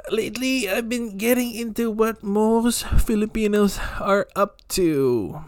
lately 0.10 0.70
I've 0.70 0.90
been 0.90 1.18
getting 1.18 1.54
into 1.54 1.92
what 1.92 2.24
most 2.24 2.86
Filipinos 3.02 3.80
are 4.00 4.28
up 4.36 4.62
to, 4.80 5.42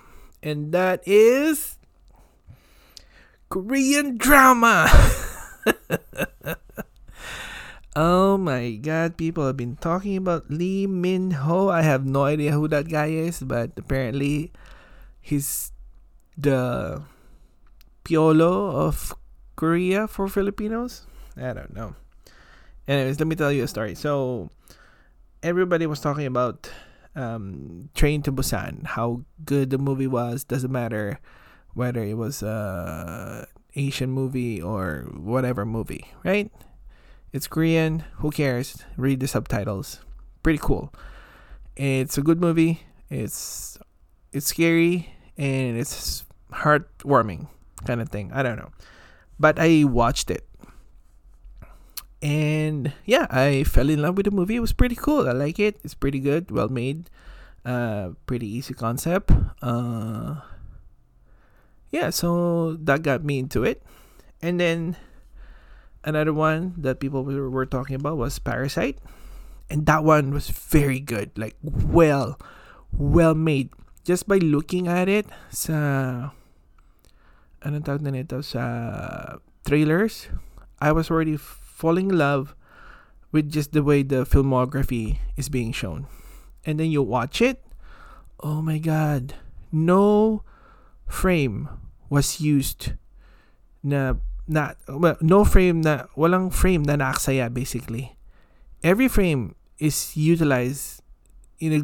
and 0.44 0.72
that 0.72 1.02
is 1.06 1.78
Korean 3.50 4.18
drama. 4.18 4.90
oh 7.96 8.38
my 8.38 8.76
god, 8.82 9.18
people 9.18 9.46
have 9.46 9.58
been 9.58 9.78
talking 9.78 10.18
about 10.18 10.50
Lee 10.50 10.88
Min 10.88 11.32
Ho. 11.46 11.70
I 11.70 11.82
have 11.82 12.06
no 12.06 12.26
idea 12.26 12.52
who 12.52 12.68
that 12.70 12.90
guy 12.90 13.14
is, 13.14 13.42
but 13.42 13.72
apparently 13.78 14.52
he's 15.22 15.72
the 16.38 17.02
Piolo 18.04 18.76
of 18.76 19.14
Korea 19.56 20.08
for 20.08 20.28
Filipinos. 20.28 21.08
I 21.36 21.54
don't 21.54 21.74
know. 21.74 21.96
Anyways, 22.88 23.20
let 23.20 23.28
me 23.28 23.36
tell 23.36 23.52
you 23.52 23.64
a 23.64 23.68
story. 23.68 23.96
So, 23.96 24.50
everybody 25.42 25.88
was 25.88 26.00
talking 26.00 26.26
about 26.26 26.70
um, 27.16 27.90
Train 27.96 28.22
to 28.24 28.32
Busan, 28.32 28.86
how 28.86 29.22
good 29.44 29.70
the 29.70 29.78
movie 29.78 30.08
was. 30.08 30.44
Doesn't 30.44 30.72
matter 30.72 31.20
whether 31.74 32.04
it 32.04 32.18
was 32.18 32.44
a 32.44 33.48
Asian 33.76 34.10
movie 34.10 34.62
or 34.62 35.08
whatever 35.14 35.66
movie, 35.66 36.06
right? 36.24 36.52
It's 37.34 37.48
Korean. 37.48 38.04
Who 38.18 38.32
cares? 38.32 38.84
Read 38.98 39.20
the 39.20 39.28
subtitles. 39.28 40.00
Pretty 40.44 40.60
cool. 40.60 40.94
It's 41.76 42.18
a 42.18 42.22
good 42.22 42.40
movie. 42.40 42.84
It's 43.10 43.78
it's 44.32 44.48
scary 44.48 45.14
and 45.38 45.78
it's 45.78 46.24
heartwarming 46.52 47.48
kind 47.86 48.02
of 48.02 48.10
thing. 48.10 48.32
I 48.34 48.44
don't 48.44 48.58
know, 48.58 48.72
but 49.40 49.60
I 49.60 49.84
watched 49.84 50.32
it 50.32 50.48
and 52.26 52.90
yeah, 53.06 53.30
I 53.30 53.62
fell 53.62 53.86
in 53.86 54.02
love 54.02 54.18
with 54.18 54.26
the 54.26 54.34
movie. 54.34 54.58
It 54.58 54.66
was 54.66 54.74
pretty 54.74 54.98
cool. 54.98 55.30
I 55.30 55.32
like 55.38 55.62
it. 55.62 55.78
It's 55.86 55.94
pretty 55.94 56.18
good, 56.18 56.50
well 56.50 56.74
made, 56.74 57.06
uh, 57.62 58.18
pretty 58.26 58.50
easy 58.50 58.74
concept. 58.74 59.30
Uh, 59.62 60.42
yeah, 61.94 62.10
so 62.10 62.74
that 62.82 63.06
got 63.06 63.22
me 63.22 63.38
into 63.38 63.62
it. 63.62 63.86
And 64.42 64.60
then 64.60 64.98
another 66.04 66.34
one 66.34 66.74
that 66.82 67.00
people 67.00 67.22
were, 67.24 67.48
were 67.48 67.70
talking 67.70 67.96
about 67.96 68.18
was 68.18 68.40
Parasite, 68.42 68.98
and 69.70 69.86
that 69.86 70.04
one 70.04 70.34
was 70.34 70.50
very 70.50 71.00
good. 71.00 71.30
Like 71.38 71.56
well, 71.62 72.42
well 72.90 73.36
made. 73.38 73.70
Just 74.04 74.28
by 74.28 74.42
looking 74.42 74.90
at 74.90 75.06
it 75.10 75.30
sa 75.54 76.34
ano 77.62 77.78
tawag 77.86 78.02
na 78.02 78.18
nito 78.18 78.42
sa 78.42 79.38
trailers, 79.66 80.30
I 80.82 80.90
was 80.90 81.10
already 81.14 81.38
falling 81.76 82.08
in 82.08 82.18
love 82.18 82.56
with 83.36 83.52
just 83.52 83.76
the 83.76 83.84
way 83.84 84.00
the 84.00 84.24
filmography 84.24 85.20
is 85.36 85.52
being 85.52 85.76
shown. 85.76 86.08
And 86.64 86.80
then 86.80 86.88
you 86.88 87.04
watch 87.04 87.44
it, 87.44 87.60
oh 88.40 88.64
my 88.64 88.80
god, 88.80 89.36
no 89.76 90.42
frame 91.06 91.68
was 92.08 92.40
used 92.40 92.96
na 93.84 94.16
na 94.48 94.80
well, 94.88 95.20
no 95.20 95.44
frame 95.44 95.84
na 95.84 96.08
walang 96.16 96.48
frame 96.48 96.88
na 96.88 96.96
naaksaya 96.96 97.52
basically. 97.52 98.16
Every 98.80 99.12
frame 99.12 99.54
is 99.78 100.16
utilized 100.16 101.04
in 101.60 101.72
a 101.76 101.82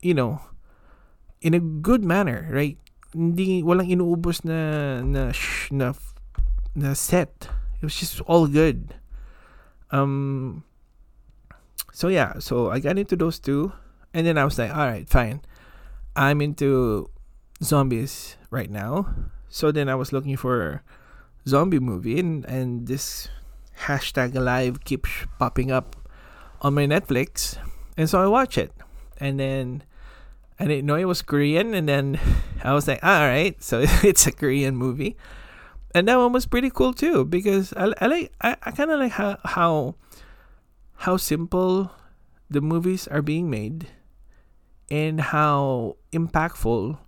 you 0.00 0.16
know 0.16 0.40
in 1.44 1.52
a 1.52 1.60
good 1.60 2.08
manner, 2.08 2.48
right? 2.48 2.80
Hindi 3.12 3.60
walang 3.60 3.92
inuubos 3.92 4.48
na 4.48 5.04
na 5.04 5.36
na, 5.70 5.92
na 6.72 6.96
set 6.96 7.52
it 7.82 7.86
was 7.86 7.98
just 7.98 8.20
all 8.22 8.46
good. 8.46 8.94
Um. 9.90 10.62
So 11.92 12.06
yeah, 12.06 12.38
so 12.38 12.70
I 12.70 12.78
got 12.78 12.96
into 12.96 13.16
those 13.16 13.42
two, 13.42 13.72
and 14.14 14.24
then 14.24 14.38
I 14.38 14.44
was 14.44 14.56
like, 14.56 14.70
all 14.70 14.86
right, 14.86 15.06
fine. 15.08 15.42
I'm 16.14 16.40
into 16.40 17.10
zombies 17.62 18.36
right 18.50 18.70
now. 18.70 19.12
So 19.48 19.72
then 19.72 19.88
I 19.90 19.96
was 19.96 20.12
looking 20.12 20.36
for 20.38 20.82
zombie 21.46 21.82
movie, 21.82 22.20
and 22.20 22.46
and 22.46 22.86
this 22.86 23.28
hashtag 23.90 24.36
alive 24.36 24.84
keeps 24.84 25.10
popping 25.38 25.72
up 25.74 25.96
on 26.62 26.74
my 26.74 26.86
Netflix, 26.86 27.58
and 27.98 28.08
so 28.08 28.22
I 28.22 28.30
watch 28.30 28.56
it, 28.56 28.70
and 29.18 29.40
then 29.40 29.82
I 30.56 30.70
didn't 30.70 30.86
know 30.86 30.94
it 30.94 31.10
was 31.10 31.20
Korean, 31.20 31.74
and 31.74 31.88
then 31.88 32.20
I 32.62 32.72
was 32.78 32.86
like, 32.86 33.02
all 33.02 33.26
right, 33.26 33.60
so 33.60 33.82
it's 34.06 34.24
a 34.28 34.32
Korean 34.32 34.76
movie 34.76 35.18
and 35.94 36.08
that 36.08 36.16
one 36.16 36.32
was 36.32 36.46
pretty 36.46 36.70
cool 36.70 36.92
too 36.92 37.24
because 37.24 37.72
I, 37.74 37.92
I 38.00 38.06
like 38.06 38.32
I, 38.40 38.56
I 38.62 38.70
kind 38.70 38.90
of 38.90 38.98
like 38.98 39.12
how 39.12 39.38
how 39.44 39.94
how 40.96 41.16
simple 41.16 41.90
the 42.48 42.60
movies 42.60 43.06
are 43.08 43.22
being 43.22 43.50
made 43.50 43.88
and 44.90 45.20
how 45.20 45.96
impactful 46.12 46.98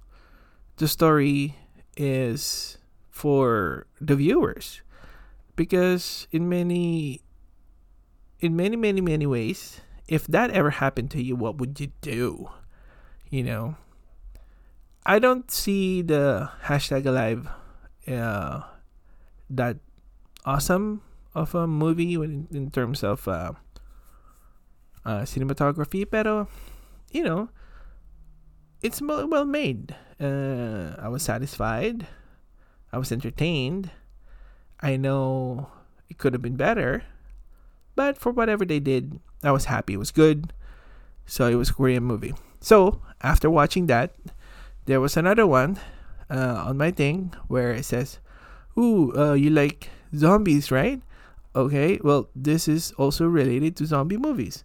the 0.76 0.88
story 0.88 1.56
is 1.96 2.78
for 3.10 3.86
the 4.00 4.16
viewers. 4.16 4.82
Because 5.54 6.26
in 6.32 6.48
many 6.48 7.22
in 8.40 8.56
many 8.56 8.76
many 8.76 9.00
many 9.00 9.26
ways 9.26 9.80
if 10.08 10.26
that 10.26 10.50
ever 10.50 10.70
happened 10.70 11.10
to 11.12 11.22
you 11.22 11.36
what 11.36 11.56
would 11.58 11.78
you 11.80 11.92
do? 12.00 12.50
You 13.30 13.42
know? 13.42 13.76
I 15.06 15.18
don't 15.18 15.50
see 15.50 16.02
the 16.02 16.50
hashtag 16.64 17.06
alive 17.06 17.48
uh, 18.08 18.62
that 19.50 19.76
awesome 20.44 21.02
of 21.34 21.54
a 21.54 21.66
movie 21.66 22.14
in, 22.14 22.48
in 22.50 22.70
terms 22.70 23.02
of 23.02 23.26
uh, 23.26 23.52
uh, 25.04 25.22
cinematography, 25.22 26.08
pero 26.08 26.48
you 27.10 27.22
know, 27.22 27.48
it's 28.82 29.00
well 29.00 29.44
made. 29.44 29.94
Uh, 30.20 30.94
I 30.98 31.08
was 31.08 31.22
satisfied. 31.22 32.06
I 32.92 32.98
was 32.98 33.10
entertained. 33.10 33.90
I 34.80 34.96
know 34.96 35.68
it 36.08 36.18
could 36.18 36.32
have 36.34 36.42
been 36.42 36.56
better, 36.56 37.02
but 37.96 38.18
for 38.18 38.30
whatever 38.32 38.64
they 38.64 38.80
did, 38.80 39.20
I 39.42 39.52
was 39.52 39.66
happy. 39.66 39.94
It 39.94 40.02
was 40.02 40.10
good. 40.10 40.52
So 41.26 41.46
it 41.48 41.54
was 41.54 41.70
a 41.70 41.74
Korean 41.74 42.04
movie. 42.04 42.34
So 42.60 43.00
after 43.22 43.48
watching 43.48 43.86
that, 43.86 44.14
there 44.84 45.00
was 45.00 45.16
another 45.16 45.46
one 45.46 45.78
uh, 46.28 46.64
on 46.66 46.76
my 46.76 46.90
thing 46.90 47.32
where 47.48 47.72
it 47.72 47.84
says 47.84 48.18
ooh, 48.78 49.12
uh, 49.16 49.34
you 49.34 49.50
like 49.50 49.90
zombies, 50.14 50.70
right? 50.70 51.00
Okay, 51.56 52.00
well, 52.02 52.28
this 52.34 52.66
is 52.66 52.92
also 52.92 53.26
related 53.26 53.76
to 53.76 53.86
zombie 53.86 54.16
movies. 54.16 54.64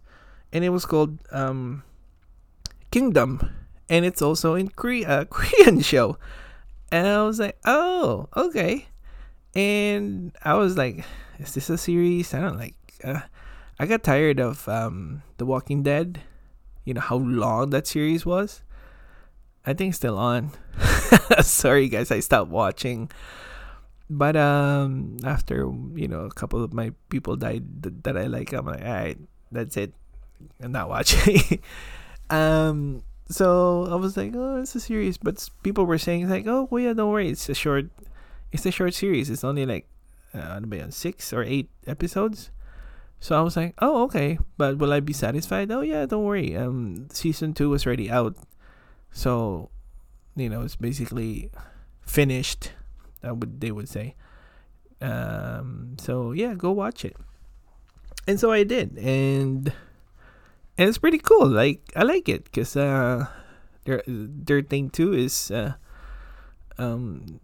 And 0.52 0.64
it 0.64 0.70
was 0.70 0.84
called 0.84 1.18
um, 1.30 1.84
Kingdom. 2.90 3.48
And 3.88 4.04
it's 4.04 4.22
also 4.22 4.54
in 4.54 4.68
Korea, 4.68 5.24
Korean 5.30 5.80
show. 5.80 6.18
And 6.90 7.06
I 7.06 7.22
was 7.22 7.38
like, 7.38 7.58
oh, 7.64 8.28
okay. 8.36 8.88
And 9.54 10.32
I 10.42 10.54
was 10.54 10.76
like, 10.76 11.04
is 11.38 11.54
this 11.54 11.70
a 11.70 11.78
series? 11.78 12.34
I 12.34 12.40
don't 12.40 12.58
like. 12.58 12.74
Uh, 13.02 13.20
I 13.78 13.86
got 13.86 14.02
tired 14.02 14.40
of 14.40 14.68
um, 14.68 15.22
The 15.38 15.46
Walking 15.46 15.82
Dead. 15.82 16.20
You 16.84 16.94
know 16.94 17.00
how 17.00 17.16
long 17.16 17.70
that 17.70 17.86
series 17.86 18.26
was. 18.26 18.62
I 19.64 19.74
think 19.74 19.94
still 19.94 20.18
on. 20.18 20.50
Sorry, 21.42 21.88
guys, 21.88 22.10
I 22.10 22.20
stopped 22.20 22.50
watching 22.50 23.10
but 24.10 24.36
um 24.36 25.16
after 25.22 25.70
you 25.94 26.08
know 26.08 26.26
a 26.26 26.34
couple 26.34 26.62
of 26.62 26.74
my 26.74 26.90
people 27.08 27.36
died 27.36 27.62
th- 27.82 27.94
that 28.02 28.18
I 28.18 28.26
like 28.26 28.52
I'm 28.52 28.66
like 28.66 28.82
all 28.82 28.92
right 28.92 29.18
that's 29.52 29.76
it. 29.76 29.94
I'm 30.60 30.72
not 30.72 30.88
watching. 30.88 31.62
Um 32.30 33.02
so 33.28 33.88
I 33.90 33.96
was 33.96 34.16
like 34.16 34.34
oh 34.36 34.62
it's 34.62 34.74
a 34.76 34.80
series. 34.80 35.18
But 35.18 35.42
people 35.64 35.84
were 35.84 35.98
saying 35.98 36.28
like 36.28 36.46
oh 36.46 36.68
well 36.70 36.82
yeah 36.82 36.92
don't 36.92 37.10
worry. 37.10 37.28
It's 37.30 37.48
a 37.48 37.54
short 37.54 37.86
it's 38.52 38.66
a 38.66 38.70
short 38.70 38.94
series. 38.94 39.30
It's 39.30 39.42
only 39.42 39.66
like 39.66 39.86
uh, 40.32 40.60
six 40.90 41.32
or 41.32 41.42
eight 41.42 41.70
episodes? 41.88 42.50
So 43.18 43.36
I 43.36 43.42
was 43.42 43.56
like 43.56 43.74
oh 43.78 44.04
okay. 44.04 44.38
But 44.56 44.78
will 44.78 44.92
I 44.92 45.00
be 45.00 45.12
satisfied? 45.12 45.72
Oh 45.72 45.82
yeah 45.82 46.06
don't 46.06 46.22
worry. 46.22 46.56
Um 46.56 47.08
season 47.10 47.52
two 47.52 47.70
was 47.70 47.84
already 47.84 48.10
out. 48.10 48.36
So, 49.12 49.70
you 50.36 50.48
know, 50.48 50.62
it's 50.62 50.76
basically 50.76 51.50
finished. 52.02 52.72
That 53.20 53.36
would 53.36 53.60
they 53.60 53.70
would 53.70 53.88
say. 53.88 54.14
Um, 55.00 55.96
so 55.98 56.32
yeah, 56.32 56.54
go 56.54 56.70
watch 56.70 57.04
it. 57.04 57.16
And 58.26 58.38
so 58.38 58.52
I 58.52 58.64
did, 58.64 58.98
and 58.98 59.72
and 60.78 60.88
it's 60.88 60.98
pretty 60.98 61.18
cool. 61.18 61.48
Like 61.48 61.80
I 61.96 62.02
like 62.02 62.28
it 62.28 62.44
because 62.44 62.76
uh, 62.76 63.26
their 63.84 64.02
their 64.06 64.62
thing 64.62 64.90
too 64.90 65.12
is 65.12 65.50
uh, 65.50 65.74
um, 66.78 67.40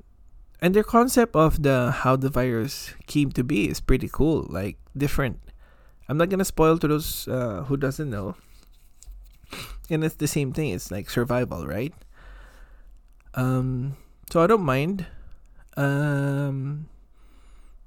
and 0.60 0.74
their 0.74 0.84
concept 0.84 1.36
of 1.36 1.62
the 1.62 1.90
how 1.90 2.16
the 2.16 2.28
virus 2.28 2.94
came 3.06 3.30
to 3.32 3.44
be 3.44 3.68
is 3.68 3.80
pretty 3.80 4.08
cool. 4.10 4.46
Like 4.48 4.78
different. 4.96 5.40
I'm 6.08 6.18
not 6.18 6.28
gonna 6.28 6.44
spoil 6.44 6.78
to 6.78 6.88
those 6.88 7.26
uh, 7.28 7.64
who 7.68 7.76
doesn't 7.76 8.10
know. 8.10 8.36
And 9.88 10.02
it's 10.02 10.16
the 10.16 10.26
same 10.26 10.52
thing. 10.52 10.70
It's 10.70 10.90
like 10.90 11.08
survival, 11.08 11.66
right? 11.66 11.94
Um, 13.34 13.96
so 14.30 14.42
I 14.42 14.46
don't 14.46 14.64
mind. 14.64 15.06
Um, 15.76 16.88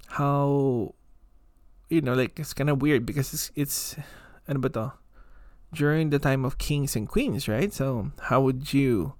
how 0.08 0.94
you 1.88 2.00
know 2.00 2.14
like 2.14 2.38
it's 2.38 2.54
kind 2.54 2.70
of 2.70 2.80
weird 2.80 3.04
because 3.04 3.34
it's 3.34 3.50
it's 3.56 3.96
ano 4.46 4.60
ba 4.60 4.70
to? 4.70 4.92
during 5.72 6.10
the 6.10 6.18
time 6.18 6.44
of 6.44 6.58
kings 6.58 6.96
and 6.96 7.08
queens, 7.08 7.46
right? 7.46 7.72
So 7.72 8.10
how 8.30 8.40
would 8.42 8.74
you 8.74 9.14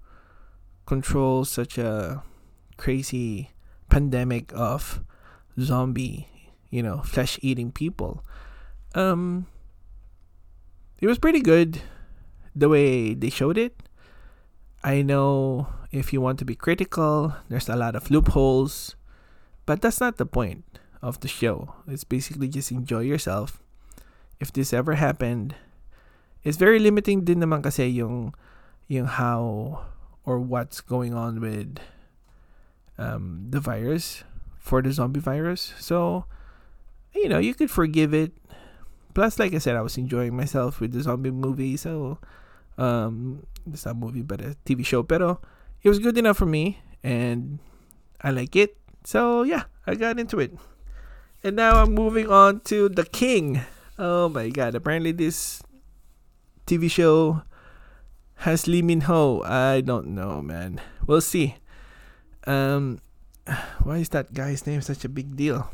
control 0.87 1.45
such 1.45 1.79
a 1.79 2.23
crazy 2.77 3.51
pandemic 3.89 4.53
of 4.55 5.03
zombie, 5.59 6.29
you 6.71 6.83
know, 6.83 7.03
flesh-eating 7.03 7.73
people? 7.73 8.25
Um 8.95 9.47
it 11.01 11.07
was 11.07 11.19
pretty 11.19 11.41
good 11.41 11.81
the 12.55 12.69
way 12.69 13.15
they 13.15 13.31
showed 13.31 13.57
it. 13.57 13.83
I 14.83 15.03
know 15.03 15.69
if 15.91 16.13
you 16.13 16.21
want 16.21 16.39
to 16.39 16.45
be 16.45 16.55
critical, 16.55 17.35
there's 17.49 17.69
a 17.69 17.77
lot 17.77 17.97
of 17.97 18.11
loopholes, 18.11 18.95
but 19.67 19.83
that's 19.83 20.01
not 20.01 20.17
the 20.17 20.27
point 20.27 20.65
of 21.03 21.21
the 21.21 21.29
show. 21.29 21.75
It's 21.87 22.05
basically 22.05 22.49
just 22.49 22.71
enjoy 22.71 23.01
yourself. 23.01 23.63
If 24.39 24.53
this 24.53 24.73
ever 24.73 24.95
happened, 24.95 25.55
it's 26.43 26.57
very 26.57 26.79
limiting 26.79 27.25
din 27.25 27.41
naman 27.41 27.63
kasi 27.63 27.89
yung 27.91 28.33
yung 28.89 29.07
how 29.07 29.85
or 30.25 30.39
what's 30.39 30.81
going 30.81 31.15
on 31.15 31.41
with 31.41 31.79
um, 32.99 33.47
the 33.51 33.61
virus 33.61 34.25
for 34.59 34.83
the 34.83 34.93
zombie 34.93 35.21
virus. 35.21 35.75
So, 35.79 36.27
you 37.15 37.29
know, 37.29 37.39
you 37.39 37.55
could 37.55 37.71
forgive 37.71 38.15
it. 38.15 38.33
Plus, 39.15 39.39
like 39.39 39.55
I 39.55 39.59
said, 39.59 39.75
I 39.75 39.83
was 39.83 39.99
enjoying 39.99 40.37
myself 40.37 40.79
with 40.79 40.93
the 40.93 41.03
zombie 41.03 41.33
movie. 41.33 41.77
So, 41.77 42.19
um, 42.79 43.47
it's 43.73 43.85
not 43.85 43.93
a 43.93 43.99
movie, 43.99 44.23
but 44.23 44.41
a 44.41 44.57
TV 44.65 44.87
show. 44.87 45.03
Pero 45.03 45.41
it 45.83 45.89
was 45.89 45.99
good 45.99 46.19
enough 46.19 46.37
for 46.37 46.47
me, 46.47 46.81
and 47.03 47.59
I 48.21 48.31
like 48.31 48.57
it. 48.57 48.77
So 49.05 49.43
yeah, 49.43 49.65
I 49.87 49.95
got 49.95 50.19
into 50.19 50.39
it. 50.41 50.53
And 51.43 51.57
now 51.57 51.81
I'm 51.81 51.95
moving 51.95 52.29
on 52.29 52.61
to 52.69 52.89
The 52.89 53.05
King. 53.05 53.65
Oh 53.99 54.29
my 54.29 54.49
god, 54.51 54.75
apparently 54.75 55.13
this 55.13 55.63
TV 56.67 56.91
show 56.91 57.43
has 58.45 58.69
Lee 58.69 58.83
Min 58.83 59.09
Ho. 59.09 59.43
I 59.45 59.81
don't 59.81 60.13
know, 60.13 60.43
man. 60.43 60.81
We'll 61.07 61.25
see. 61.25 61.57
Um 62.47 63.01
why 63.85 63.99
is 63.99 64.11
that 64.11 64.33
guy's 64.33 64.67
name 64.67 64.81
such 64.85 65.05
a 65.05 65.09
big 65.09 65.37
deal? 65.37 65.73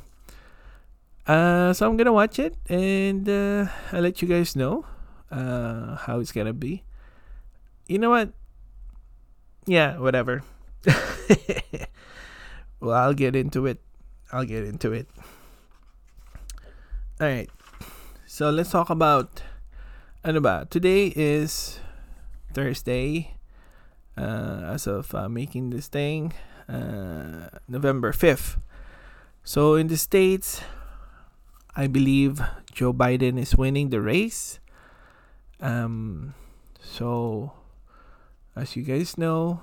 Uh 1.27 1.75
so 1.75 1.87
I'm 1.91 1.97
gonna 1.97 2.15
watch 2.15 2.39
it 2.39 2.55
and 2.71 3.29
uh, 3.29 3.67
I'll 3.91 4.03
let 4.03 4.23
you 4.23 4.29
guys 4.29 4.55
know 4.55 4.87
uh 5.31 5.97
how 6.07 6.21
it's 6.21 6.31
gonna 6.31 6.55
be. 6.55 6.87
You 7.89 7.99
know 7.99 8.11
what? 8.11 8.31
Yeah, 9.67 9.99
whatever. 9.99 10.43
well, 12.81 12.95
I'll 12.95 13.15
get 13.15 13.35
into 13.35 13.67
it. 13.67 13.81
I'll 14.33 14.45
get 14.45 14.65
into 14.65 14.93
it. 14.93 15.09
All 17.21 17.27
right. 17.27 17.51
So 18.27 18.51
let's 18.51 18.71
talk 18.71 18.91
about 18.91 19.43
ano 20.25 20.41
ba? 20.41 20.67
Today 20.71 21.13
is 21.15 21.81
Thursday. 22.55 23.35
Uh, 24.17 24.73
as 24.73 24.87
of 24.87 25.15
uh, 25.15 25.29
making 25.29 25.69
this 25.69 25.89
thing, 25.89 26.33
uh, 26.69 27.53
November 27.69 28.13
5th. 28.13 28.57
So 29.45 29.75
in 29.75 29.89
the 29.89 29.99
States, 29.99 30.63
I 31.77 31.87
believe 31.87 32.41
Joe 32.73 32.95
Biden 32.95 33.39
is 33.39 33.55
winning 33.55 33.91
the 33.91 34.01
race. 34.01 34.59
Um, 35.61 36.33
so, 36.81 37.53
as 38.57 38.75
you 38.75 38.83
guys 38.83 39.19
know, 39.21 39.61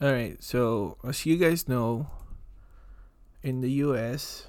All 0.00 0.16
right. 0.16 0.40
So, 0.40 0.96
as 1.04 1.28
you 1.28 1.36
guys 1.36 1.68
know, 1.68 2.08
in 3.44 3.60
the 3.60 3.68
US, 3.84 4.48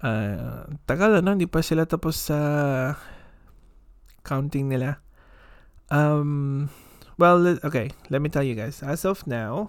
uh, 0.00 0.72
tagal 0.88 1.20
na, 1.20 1.36
hindi 1.36 1.44
pa 1.44 1.60
sila 1.60 1.84
tapos 1.84 2.16
sa 2.16 2.96
counting 4.24 4.72
nila. 4.72 5.04
Um, 5.92 6.72
well, 7.20 7.60
okay, 7.60 7.92
let 8.08 8.24
me 8.24 8.32
tell 8.32 8.40
you 8.40 8.56
guys. 8.56 8.80
As 8.80 9.04
of 9.04 9.28
now, 9.28 9.68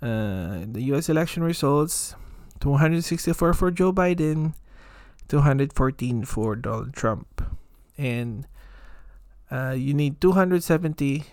uh, 0.00 0.64
the 0.64 0.80
US 0.96 1.12
election 1.12 1.44
results 1.44 2.16
264 2.64 3.52
for 3.52 3.68
Joe 3.68 3.92
Biden, 3.92 4.56
214 5.30 6.24
for 6.24 6.56
Donald 6.56 6.92
Trump. 6.92 7.40
And 7.96 8.48
uh, 9.48 9.74
you 9.78 9.94
need 9.94 10.20
270 10.20 11.24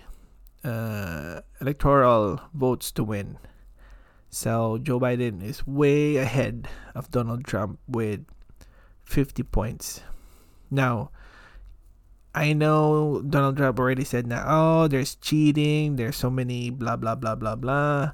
uh, 0.63 1.41
electoral 1.59 2.39
votes 2.53 2.91
to 2.91 3.03
win. 3.03 3.37
So 4.29 4.77
Joe 4.77 4.99
Biden 4.99 5.41
is 5.41 5.65
way 5.65 6.17
ahead 6.17 6.67
of 6.93 7.09
Donald 7.09 7.43
Trump 7.45 7.79
with 7.87 8.21
50 9.03 9.41
points. 9.43 10.01
Now, 10.69 11.09
I 12.35 12.53
know 12.53 13.23
Donald 13.23 13.57
Trump 13.57 13.79
already 13.79 14.03
said 14.03 14.27
now, 14.27 14.45
oh, 14.45 14.87
there's 14.87 15.15
cheating, 15.15 15.95
there's 15.95 16.17
so 16.17 16.29
many 16.29 16.69
blah 16.69 16.97
blah 16.97 17.15
blah 17.15 17.33
blah 17.33 17.55
blah. 17.55 18.11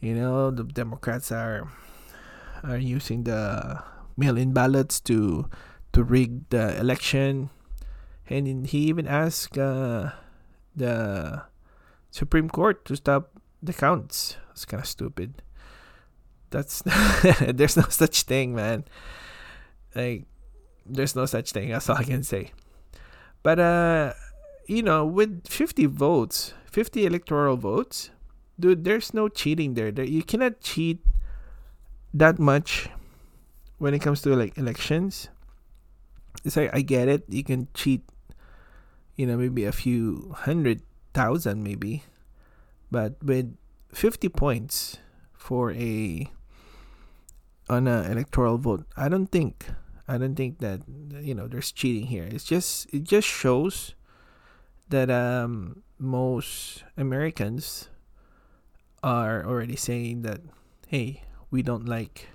You 0.00 0.14
know, 0.14 0.50
the 0.50 0.64
Democrats 0.64 1.30
are 1.30 1.68
are 2.64 2.78
using 2.78 3.24
the 3.24 3.82
mail-in 4.20 4.52
ballots 4.52 5.00
to 5.08 5.48
to 5.92 6.04
rig 6.04 6.48
the 6.50 6.78
election. 6.78 7.48
And 8.28 8.66
he 8.68 8.86
even 8.86 9.08
asked 9.08 9.58
uh, 9.58 10.12
the 10.76 11.42
Supreme 12.12 12.48
Court 12.48 12.84
to 12.84 12.94
stop 12.94 13.34
the 13.62 13.72
counts. 13.72 14.36
It's 14.52 14.64
kind 14.64 14.80
of 14.80 14.86
stupid. 14.86 15.42
That's 16.50 16.82
there's 17.40 17.76
no 17.76 17.88
such 17.88 18.22
thing, 18.22 18.54
man. 18.54 18.84
Like 19.94 20.26
there's 20.86 21.16
no 21.16 21.26
such 21.26 21.50
thing. 21.50 21.70
That's 21.70 21.88
all 21.88 21.96
I 21.96 22.04
can 22.04 22.22
say. 22.22 22.52
But 23.42 23.58
uh, 23.58 24.12
you 24.66 24.82
know, 24.82 25.06
with 25.06 25.48
50 25.48 25.86
votes, 25.86 26.54
50 26.70 27.06
electoral 27.06 27.56
votes, 27.56 28.10
dude, 28.58 28.84
there's 28.84 29.14
no 29.14 29.28
cheating 29.28 29.74
there. 29.74 29.90
There 29.90 30.04
you 30.04 30.22
cannot 30.22 30.60
cheat 30.60 31.02
that 32.14 32.38
much 32.38 32.90
when 33.80 33.96
it 33.96 34.04
comes 34.04 34.20
to 34.20 34.36
like 34.36 34.56
elections. 34.58 35.32
It's 36.44 36.54
like 36.54 36.70
I 36.72 36.82
get 36.82 37.08
it. 37.08 37.24
You 37.28 37.42
can 37.42 37.66
cheat, 37.74 38.04
you 39.16 39.26
know, 39.26 39.36
maybe 39.36 39.64
a 39.64 39.72
few 39.72 40.36
hundred 40.36 40.82
thousand 41.12 41.64
maybe, 41.64 42.04
but 42.92 43.16
with 43.24 43.56
fifty 43.90 44.28
points 44.28 44.98
for 45.32 45.72
a 45.72 46.30
on 47.68 47.88
an 47.88 48.12
electoral 48.12 48.58
vote, 48.58 48.84
I 48.96 49.08
don't 49.08 49.32
think 49.32 49.66
I 50.06 50.18
don't 50.18 50.36
think 50.36 50.60
that 50.60 50.84
you 51.16 51.34
know 51.34 51.48
there's 51.48 51.72
cheating 51.72 52.06
here. 52.06 52.28
It's 52.28 52.44
just 52.44 52.92
it 52.92 53.04
just 53.04 53.26
shows 53.26 53.96
that 54.90 55.10
um, 55.10 55.82
most 55.98 56.84
Americans 56.96 57.88
are 59.02 59.40
already 59.46 59.76
saying 59.76 60.20
that 60.22 60.44
hey, 60.86 61.24
we 61.50 61.62
don't 61.62 61.88
like 61.88 62.28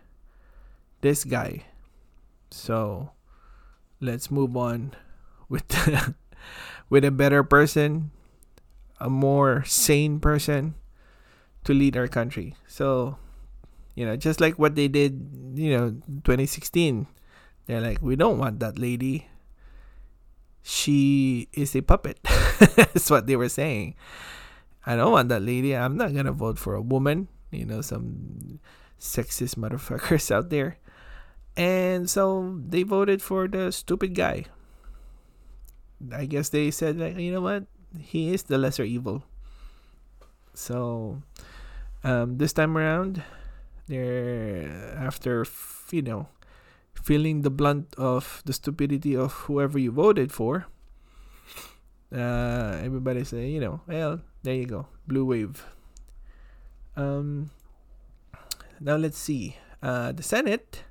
this 1.06 1.24
guy, 1.24 1.70
so 2.50 3.14
let's 4.02 4.34
move 4.34 4.58
on 4.58 4.98
with 5.50 5.70
with 6.90 7.06
a 7.06 7.14
better 7.14 7.46
person 7.46 8.10
a 9.00 9.10
more 9.10 9.64
sane 9.66 10.20
person 10.20 10.76
to 11.64 11.74
lead 11.74 11.98
our 11.98 12.08
country. 12.08 12.56
So, 12.68 13.18
you 13.96 14.06
know, 14.06 14.16
just 14.16 14.40
like 14.40 14.58
what 14.58 14.76
they 14.76 14.88
did, 14.88 15.54
you 15.54 15.72
know, 15.72 15.90
2016, 16.24 17.08
they're 17.66 17.82
like, 17.82 18.02
we 18.02 18.16
don't 18.16 18.38
want 18.38 18.60
that 18.60 18.80
lady. 18.80 19.28
She 20.62 21.50
is 21.54 21.76
a 21.76 21.82
puppet. 21.82 22.20
That's 22.76 23.10
what 23.10 23.28
they 23.28 23.36
were 23.36 23.50
saying. 23.50 23.96
I 24.86 24.96
don't 24.96 25.12
want 25.12 25.30
that 25.30 25.42
lady. 25.42 25.76
I'm 25.76 25.98
not 25.98 26.14
gonna 26.14 26.32
vote 26.32 26.58
for 26.58 26.76
a 26.76 26.82
woman. 26.82 27.28
You 27.52 27.66
know, 27.66 27.82
some 27.82 28.60
sexist 29.00 29.56
motherfuckers 29.56 30.32
out 30.36 30.50
there. 30.50 30.78
And 31.56 32.10
so 32.10 32.60
they 32.68 32.84
voted 32.84 33.22
for 33.22 33.48
the 33.48 33.72
stupid 33.72 34.14
guy. 34.14 34.46
I 36.12 36.26
guess 36.26 36.50
they 36.50 36.72
said, 36.72 37.00
like, 37.00 37.18
you 37.18 37.32
know 37.32 37.42
what? 37.42 37.66
He 37.98 38.34
is 38.34 38.44
the 38.44 38.58
lesser 38.58 38.84
evil. 38.84 39.24
So 40.54 41.22
um, 42.04 42.38
this 42.38 42.54
time 42.54 42.78
around, 42.78 43.24
they're 43.88 44.96
after 44.98 45.46
you 45.92 46.02
know 46.02 46.28
feeling 46.94 47.42
the 47.42 47.50
blunt 47.50 47.94
of 47.98 48.42
the 48.46 48.54
stupidity 48.54 49.16
of 49.16 49.34
whoever 49.46 49.78
you 49.78 49.92
voted 49.92 50.32
for. 50.32 50.66
Uh, 52.14 52.80
everybody 52.82 53.24
say, 53.24 53.50
you 53.50 53.60
know, 53.60 53.82
well, 53.88 54.22
there 54.44 54.56
you 54.56 54.66
go, 54.66 54.88
blue 55.08 55.26
wave. 55.26 55.66
Um, 56.96 57.52
now 58.80 58.96
let's 58.96 59.18
see. 59.18 59.58
Uh, 59.84 60.12
the 60.12 60.24
Senate, 60.24 60.84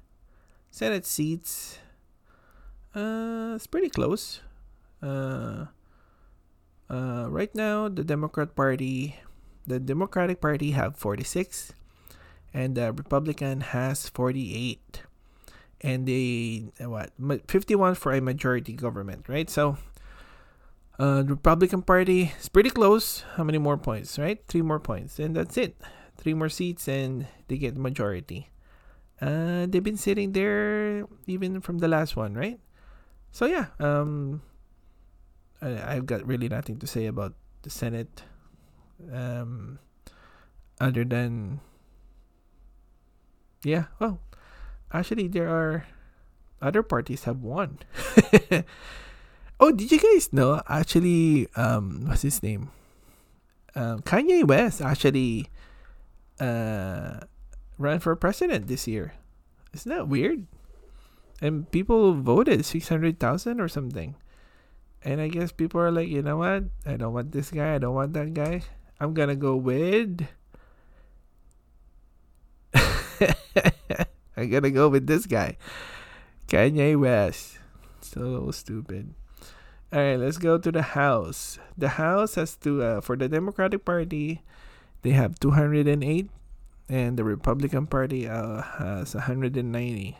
Senate 0.74 1.06
seats. 1.06 1.78
Uh, 2.96 3.52
it's 3.54 3.68
pretty 3.68 3.88
close. 3.88 4.40
Uh, 5.00 5.66
uh, 6.90 7.30
right 7.30 7.54
now, 7.54 7.86
the 7.86 8.02
Democrat 8.02 8.56
Party, 8.56 9.14
the 9.68 9.78
Democratic 9.78 10.40
Party 10.40 10.72
have 10.72 10.96
46, 10.96 11.74
and 12.52 12.74
the 12.74 12.90
Republican 12.90 13.60
has 13.70 14.08
48. 14.08 15.02
And 15.80 16.08
they, 16.08 16.64
what, 16.80 17.12
51 17.46 17.94
for 17.94 18.10
a 18.12 18.20
majority 18.20 18.72
government, 18.72 19.28
right? 19.28 19.48
So, 19.48 19.78
uh, 20.98 21.22
the 21.22 21.38
Republican 21.38 21.82
Party 21.82 22.32
is 22.40 22.48
pretty 22.48 22.70
close. 22.70 23.22
How 23.36 23.44
many 23.44 23.58
more 23.58 23.78
points, 23.78 24.18
right? 24.18 24.42
Three 24.48 24.62
more 24.62 24.80
points, 24.80 25.20
and 25.20 25.36
that's 25.36 25.56
it. 25.56 25.80
Three 26.18 26.34
more 26.34 26.48
seats, 26.48 26.88
and 26.88 27.28
they 27.46 27.58
get 27.58 27.76
majority. 27.76 28.50
Uh, 29.20 29.66
they've 29.68 29.82
been 29.82 29.96
sitting 29.96 30.32
there 30.32 31.06
even 31.26 31.60
from 31.60 31.78
the 31.78 31.88
last 31.88 32.16
one, 32.16 32.34
right? 32.34 32.58
So 33.30 33.46
yeah, 33.46 33.74
um, 33.78 34.42
I, 35.62 35.96
I've 35.96 36.06
got 36.06 36.26
really 36.26 36.48
nothing 36.48 36.78
to 36.78 36.86
say 36.86 37.06
about 37.06 37.34
the 37.62 37.70
Senate, 37.70 38.22
um, 39.12 39.78
other 40.80 41.04
than 41.04 41.60
yeah. 43.64 43.86
Well, 43.98 44.20
actually, 44.92 45.28
there 45.28 45.48
are 45.48 45.86
other 46.60 46.82
parties 46.82 47.24
have 47.24 47.40
won. 47.40 47.78
oh, 49.60 49.72
did 49.72 49.90
you 49.90 49.98
guys 49.98 50.32
know? 50.32 50.62
Actually, 50.68 51.48
um, 51.56 52.06
what's 52.06 52.22
his 52.22 52.42
name? 52.42 52.70
Um, 53.74 54.02
Kanye 54.02 54.46
West 54.46 54.80
actually 54.80 55.50
uh 56.40 57.20
ran 57.78 58.00
for 58.00 58.14
president 58.16 58.66
this 58.68 58.86
year. 58.86 59.14
Isn't 59.72 59.90
that 59.90 60.08
weird? 60.08 60.46
And 61.40 61.70
people 61.70 62.14
voted 62.14 62.64
six 62.64 62.88
hundred 62.88 63.18
thousand 63.18 63.60
or 63.60 63.68
something. 63.68 64.14
And 65.02 65.20
I 65.20 65.28
guess 65.28 65.52
people 65.52 65.80
are 65.80 65.90
like, 65.90 66.08
you 66.08 66.22
know 66.22 66.38
what? 66.38 66.64
I 66.86 66.96
don't 66.96 67.12
want 67.12 67.32
this 67.32 67.50
guy. 67.50 67.74
I 67.74 67.78
don't 67.78 67.94
want 67.94 68.14
that 68.14 68.32
guy. 68.32 68.62
I'm 69.00 69.12
gonna 69.12 69.36
go 69.36 69.56
with. 69.56 70.26
I'm 74.36 74.50
gonna 74.50 74.70
go 74.70 74.88
with 74.88 75.06
this 75.06 75.26
guy, 75.26 75.58
Kanye 76.48 76.98
West. 76.98 77.58
So 78.00 78.50
stupid. 78.50 79.14
All 79.92 80.00
right, 80.00 80.16
let's 80.16 80.38
go 80.38 80.58
to 80.58 80.72
the 80.72 80.82
House. 80.82 81.58
The 81.78 82.00
House 82.00 82.34
has 82.34 82.56
to 82.66 82.82
uh, 82.82 83.00
for 83.00 83.16
the 83.16 83.28
Democratic 83.28 83.84
Party, 83.84 84.42
they 85.02 85.10
have 85.10 85.38
208, 85.38 86.30
and 86.88 87.16
the 87.16 87.24
Republican 87.24 87.86
Party 87.86 88.28
uh, 88.28 88.62
has 88.78 89.14
190. 89.14 90.18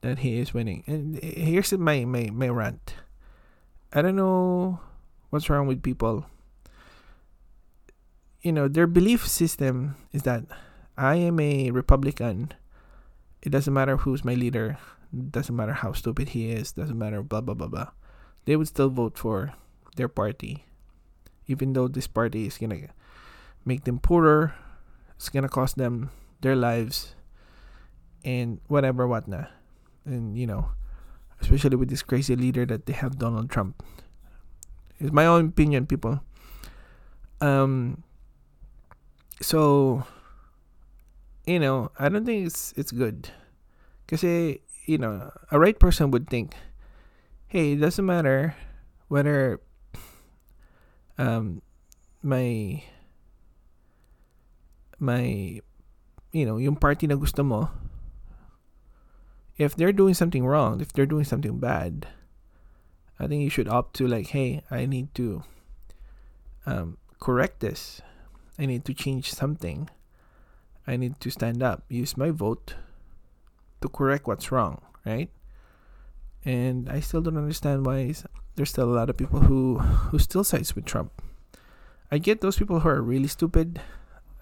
that 0.01 0.19
he 0.19 0.39
is 0.39 0.53
winning. 0.53 0.83
And 0.87 1.19
here's 1.21 1.71
my 1.73 2.05
my 2.05 2.29
my 2.33 2.49
rant. 2.49 2.95
I 3.93 4.01
don't 4.01 4.15
know 4.15 4.79
what's 5.29 5.49
wrong 5.49 5.67
with 5.67 5.83
people. 5.83 6.25
You 8.41 8.51
know, 8.51 8.67
their 8.67 8.87
belief 8.87 9.27
system 9.27 9.95
is 10.11 10.23
that 10.23 10.45
I 10.97 11.15
am 11.15 11.39
a 11.39 11.69
Republican. 11.69 12.53
It 13.41 13.49
doesn't 13.49 13.73
matter 13.73 13.97
who's 13.97 14.25
my 14.25 14.33
leader. 14.33 14.77
Doesn't 15.13 15.55
matter 15.55 15.73
how 15.73 15.93
stupid 15.93 16.29
he 16.29 16.49
is. 16.49 16.71
Doesn't 16.71 16.97
matter 16.97 17.21
blah 17.21 17.41
blah 17.41 17.53
blah 17.53 17.67
blah. 17.67 17.89
They 18.45 18.55
would 18.55 18.67
still 18.67 18.89
vote 18.89 19.17
for 19.17 19.53
their 19.95 20.07
party, 20.07 20.65
even 21.45 21.73
though 21.73 21.87
this 21.87 22.07
party 22.07 22.47
is 22.47 22.57
gonna 22.57 22.89
make 23.65 23.83
them 23.83 23.99
poorer. 23.99 24.55
It's 25.17 25.29
gonna 25.29 25.49
cost 25.49 25.77
them 25.77 26.09
their 26.41 26.55
lives 26.55 27.13
and 28.25 28.59
whatever 28.67 29.05
whatnot. 29.07 29.51
And 30.05 30.37
you 30.37 30.47
know, 30.47 30.71
especially 31.41 31.75
with 31.75 31.89
this 31.89 32.01
crazy 32.01 32.35
leader 32.35 32.65
that 32.65 32.85
they 32.85 32.93
have, 32.93 33.19
Donald 33.19 33.49
Trump. 33.51 33.83
It's 34.97 35.11
my 35.11 35.25
own 35.25 35.49
opinion, 35.49 35.85
people. 35.85 36.21
Um. 37.41 38.03
So, 39.41 40.03
you 41.45 41.59
know, 41.59 41.91
I 41.97 42.09
don't 42.09 42.25
think 42.25 42.47
it's 42.47 42.73
it's 42.77 42.91
good, 42.91 43.29
because 44.05 44.23
you 44.23 44.97
know, 44.97 45.31
a 45.49 45.59
right 45.59 45.77
person 45.77 46.11
would 46.11 46.29
think, 46.29 46.53
hey, 47.47 47.73
it 47.73 47.81
doesn't 47.81 48.05
matter 48.05 48.55
whether 49.09 49.59
um 51.17 51.61
my 52.23 52.83
my 54.99 55.59
you 56.31 56.45
know, 56.45 56.57
yung 56.57 56.77
party 56.77 57.07
na 57.07 57.15
gusto 57.15 57.43
mo 57.43 57.69
if 59.57 59.75
they're 59.75 59.93
doing 59.93 60.13
something 60.13 60.45
wrong, 60.45 60.81
if 60.81 60.91
they're 60.91 61.05
doing 61.05 61.23
something 61.23 61.59
bad, 61.59 62.07
I 63.19 63.27
think 63.27 63.43
you 63.43 63.49
should 63.49 63.67
opt 63.67 63.95
to 63.97 64.07
like, 64.07 64.27
hey, 64.33 64.63
I 64.71 64.85
need 64.85 65.13
to 65.15 65.43
um, 66.65 66.97
correct 67.19 67.59
this. 67.59 68.01
I 68.61 68.67
need 68.67 68.85
to 68.85 68.93
change 68.93 69.33
something. 69.33 69.89
I 70.85 70.95
need 70.95 71.19
to 71.19 71.31
stand 71.31 71.63
up, 71.63 71.81
use 71.89 72.15
my 72.15 72.29
vote 72.29 72.75
to 73.81 73.89
correct 73.89 74.27
what's 74.27 74.51
wrong, 74.51 74.85
right? 75.03 75.33
And 76.45 76.87
I 76.87 76.99
still 76.99 77.21
don't 77.21 77.41
understand 77.41 77.87
why 77.87 78.13
there's 78.53 78.69
still 78.69 78.85
a 78.85 78.93
lot 78.93 79.09
of 79.09 79.17
people 79.17 79.41
who 79.41 79.79
who 80.13 80.19
still 80.19 80.43
sides 80.43 80.75
with 80.75 80.85
Trump. 80.85 81.09
I 82.13 82.19
get 82.21 82.41
those 82.41 82.57
people 82.57 82.81
who 82.81 82.89
are 82.89 83.01
really 83.01 83.27
stupid. 83.27 83.81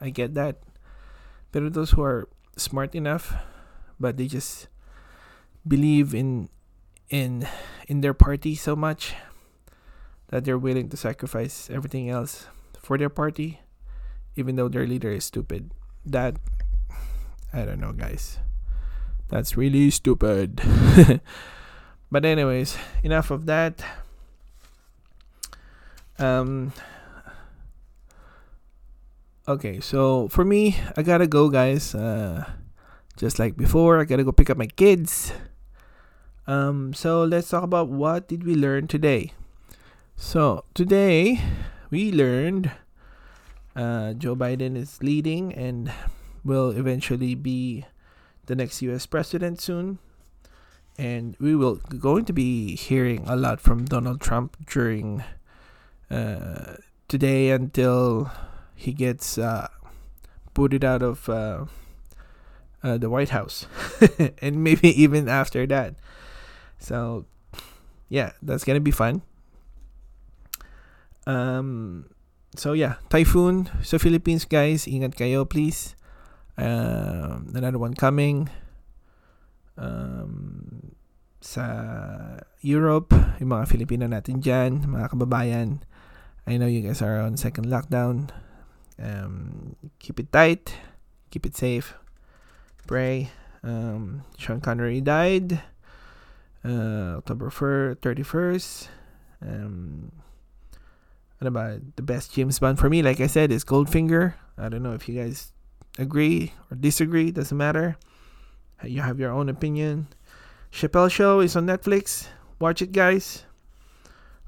I 0.02 0.12
get 0.12 0.34
that. 0.36 0.68
But 1.52 1.72
those 1.72 1.92
who 1.92 2.04
are 2.04 2.28
smart 2.58 2.96
enough, 2.96 3.32
but 4.00 4.18
they 4.18 4.28
just 4.28 4.68
believe 5.64 6.12
in 6.12 6.50
in 7.08 7.48
in 7.88 8.02
their 8.04 8.14
party 8.14 8.56
so 8.56 8.76
much 8.76 9.16
that 10.28 10.44
they're 10.44 10.60
willing 10.60 10.90
to 10.92 10.98
sacrifice 10.98 11.72
everything 11.72 12.10
else 12.10 12.48
for 12.84 12.98
their 12.98 13.10
party 13.10 13.64
even 14.40 14.56
though 14.56 14.72
their 14.72 14.88
leader 14.88 15.12
is 15.12 15.26
stupid. 15.26 15.72
That 16.06 16.40
i 17.52 17.66
don't 17.66 17.80
know 17.80 17.92
guys. 17.92 18.40
That's 19.28 19.58
really 19.58 19.92
stupid. 19.92 20.62
But 22.12 22.26
anyways 22.26 22.74
enough 23.04 23.30
of 23.30 23.46
that. 23.46 23.86
Um 26.18 26.74
okay 29.48 29.80
so 29.80 30.28
for 30.30 30.44
me 30.44 30.78
i 30.98 31.04
gotta 31.04 31.28
go 31.28 31.50
guys. 31.50 31.94
Uh 31.94 32.50
just 33.20 33.38
like 33.38 33.54
before 33.60 34.00
i 34.00 34.06
gotta 34.06 34.24
go 34.24 34.32
pick 34.32 34.50
up 34.50 34.58
my 34.58 34.72
kids. 34.74 35.34
Um, 36.50 36.96
so 36.96 37.24
let's 37.24 37.48
talk 37.48 37.62
about 37.62 37.90
what 37.90 38.28
did 38.28 38.44
we 38.44 38.56
learn 38.56 38.88
today. 38.88 39.34
So 40.18 40.66
today 40.74 41.40
we 41.92 42.12
learned 42.12 42.72
uh, 43.76 44.14
Joe 44.14 44.36
Biden 44.36 44.76
is 44.76 45.02
leading 45.02 45.54
and 45.54 45.92
will 46.44 46.72
eventually 46.72 47.36
be 47.36 47.86
the 48.46 48.56
next 48.56 48.82
U.S. 48.82 49.06
president 49.06 49.62
soon, 49.62 50.00
and 50.98 51.36
we 51.40 51.56
will 51.56 51.76
going 51.76 52.26
to 52.26 52.34
be 52.34 52.76
hearing 52.76 53.24
a 53.28 53.36
lot 53.36 53.62
from 53.62 53.86
Donald 53.86 54.22
Trump 54.22 54.58
during 54.66 55.24
uh, 56.10 56.76
today 57.08 57.52
until 57.52 58.32
he 58.76 58.92
gets 58.94 59.38
uh, 59.38 59.68
booted 60.54 60.84
out 60.84 61.04
of 61.04 61.30
uh, 61.30 61.66
uh, 62.82 62.98
the 62.98 63.10
White 63.10 63.30
House, 63.30 63.68
and 64.42 64.64
maybe 64.64 64.90
even 65.02 65.30
after 65.30 65.68
that. 65.68 65.96
So, 66.80 67.26
yeah, 68.08 68.32
that's 68.42 68.64
gonna 68.64 68.80
be 68.80 68.92
fun. 68.92 69.22
Um, 71.28 72.10
so 72.56 72.74
yeah, 72.74 73.02
typhoon 73.10 73.70
so 73.82 73.98
Philippines, 74.00 74.46
guys. 74.46 74.86
Ingat 74.86 75.18
kayo, 75.18 75.46
please. 75.46 75.96
Um, 76.58 77.54
another 77.56 77.80
one 77.80 77.94
coming. 77.94 78.50
Um, 79.80 80.96
sa 81.40 81.66
Europe, 82.60 83.16
yung 83.40 83.56
mga 83.56 83.66
Filipino 83.72 84.04
natin 84.08 84.44
dyan, 84.44 84.84
mga 84.86 85.16
kababayan. 85.16 85.80
I 86.44 86.60
know 86.60 86.68
you 86.68 86.84
guys 86.84 87.00
are 87.00 87.22
on 87.24 87.40
second 87.40 87.72
lockdown. 87.72 88.34
Um, 89.00 89.76
keep 90.04 90.20
it 90.20 90.34
tight. 90.34 90.76
Keep 91.32 91.48
it 91.48 91.56
safe. 91.56 91.96
Pray. 92.90 93.32
Um, 93.64 94.28
Sean 94.36 94.60
Connery 94.60 95.00
died 95.00 95.62
uh, 96.66 97.20
October 97.24 97.50
31st. 97.96 98.88
Um, 99.42 100.12
ba, 101.48 101.80
the 101.96 102.04
best 102.04 102.34
James 102.34 102.60
Bond 102.60 102.78
for 102.78 102.90
me, 102.90 103.02
like 103.02 103.22
I 103.22 103.28
said, 103.28 103.52
is 103.52 103.64
Goldfinger. 103.64 104.34
I 104.58 104.68
don't 104.68 104.84
know 104.84 104.94
if 104.94 105.08
you 105.08 105.16
guys 105.16 105.54
agree 105.98 106.52
or 106.70 106.76
disagree, 106.76 107.32
doesn't 107.32 107.56
matter. 107.56 107.96
You 108.84 109.02
have 109.02 109.20
your 109.20 109.32
own 109.32 109.48
opinion. 109.48 110.08
Chappelle 110.72 111.10
Show 111.12 111.40
is 111.40 111.56
on 111.56 111.66
Netflix. 111.66 112.28
Watch 112.60 112.82
it, 112.82 112.92
guys. 112.92 113.44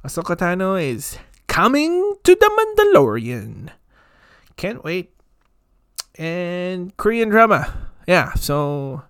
Ahsoka 0.03 0.35
Tano 0.35 0.75
is 0.75 1.17
coming 1.47 2.15
to 2.23 2.35
the 2.35 2.49
Mandalorian. 2.51 3.69
Can't 4.57 4.83
wait. 4.83 5.13
And 6.15 6.95
Korean 6.97 7.29
drama. 7.29 7.71
Yeah, 8.07 8.33
so 8.33 9.03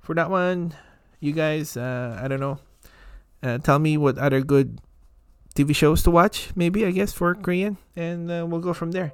for 0.00 0.14
that 0.14 0.30
one, 0.30 0.74
you 1.20 1.32
guys, 1.32 1.76
uh, 1.76 2.18
I 2.20 2.28
don't 2.28 2.40
know, 2.40 2.58
uh, 3.42 3.58
tell 3.58 3.78
me 3.78 3.96
what 3.96 4.18
other 4.18 4.40
good 4.40 4.80
TV 5.52 5.74
shows 5.74 6.02
to 6.04 6.10
watch, 6.10 6.50
maybe, 6.56 6.86
I 6.86 6.90
guess, 6.90 7.12
for 7.12 7.34
Korean, 7.34 7.76
and 7.96 8.30
uh, 8.30 8.46
we'll 8.48 8.60
go 8.60 8.72
from 8.72 8.92
there. 8.92 9.12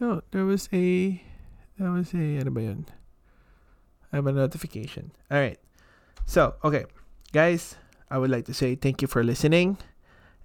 No, 0.00 0.22
there 0.30 0.44
was 0.44 0.68
a, 0.72 1.22
that 1.78 1.90
was 1.90 2.12
a? 2.14 2.38
I 4.12 4.16
have 4.16 4.26
a 4.26 4.32
notification. 4.32 5.12
All 5.30 5.38
right. 5.38 5.58
So, 6.26 6.54
okay. 6.64 6.84
Guys, 7.32 7.76
I 8.10 8.18
would 8.18 8.30
like 8.30 8.44
to 8.46 8.54
say 8.54 8.74
thank 8.74 9.02
you 9.02 9.08
for 9.08 9.24
listening. 9.24 9.78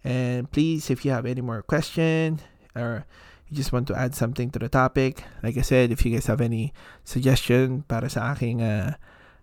And 0.04 0.50
please, 0.50 0.90
if 0.90 1.06
you 1.06 1.12
have 1.12 1.26
any 1.26 1.42
more 1.42 1.62
question 1.62 2.40
or 2.76 3.06
you 3.48 3.58
just 3.58 3.72
want 3.72 3.88
to 3.90 3.96
add 3.96 4.16
something 4.16 4.50
to 4.52 4.60
the 4.60 4.70
topic, 4.70 5.24
like 5.44 5.58
I 5.58 5.62
said, 5.62 5.92
if 5.92 6.06
you 6.06 6.14
guys 6.14 6.28
have 6.28 6.42
any 6.42 6.74
suggestion 7.04 7.84
para 7.88 8.10
sa 8.10 8.32
aking 8.32 8.62
uh, 8.62 8.96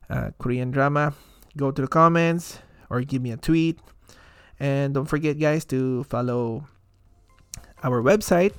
uh, 0.09 0.31
Korean 0.39 0.71
drama, 0.71 1.15
go 1.57 1.71
to 1.71 1.83
the 1.83 1.89
comments 1.89 2.59
or 2.91 3.03
give 3.03 3.23
me 3.23 3.33
a 3.33 3.37
tweet. 3.37 3.79
And 4.61 4.95
don't 4.95 5.07
forget, 5.07 5.39
guys, 5.39 5.65
to 5.67 6.05
follow 6.05 6.65
our 7.83 8.03
website, 8.03 8.55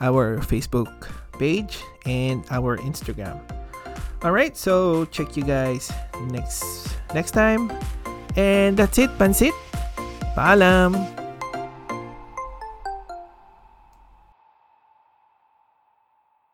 our 0.00 0.38
Facebook 0.38 1.08
page, 1.38 1.80
and 2.04 2.44
our 2.50 2.76
Instagram. 2.78 3.40
All 4.22 4.32
right, 4.32 4.56
so 4.56 5.04
check 5.06 5.36
you 5.36 5.44
guys 5.44 5.92
next 6.30 6.96
next 7.12 7.32
time. 7.32 7.72
And 8.36 8.76
that's 8.76 8.98
it, 8.98 9.10
Pansit. 9.18 9.52
Paalam. 10.34 11.23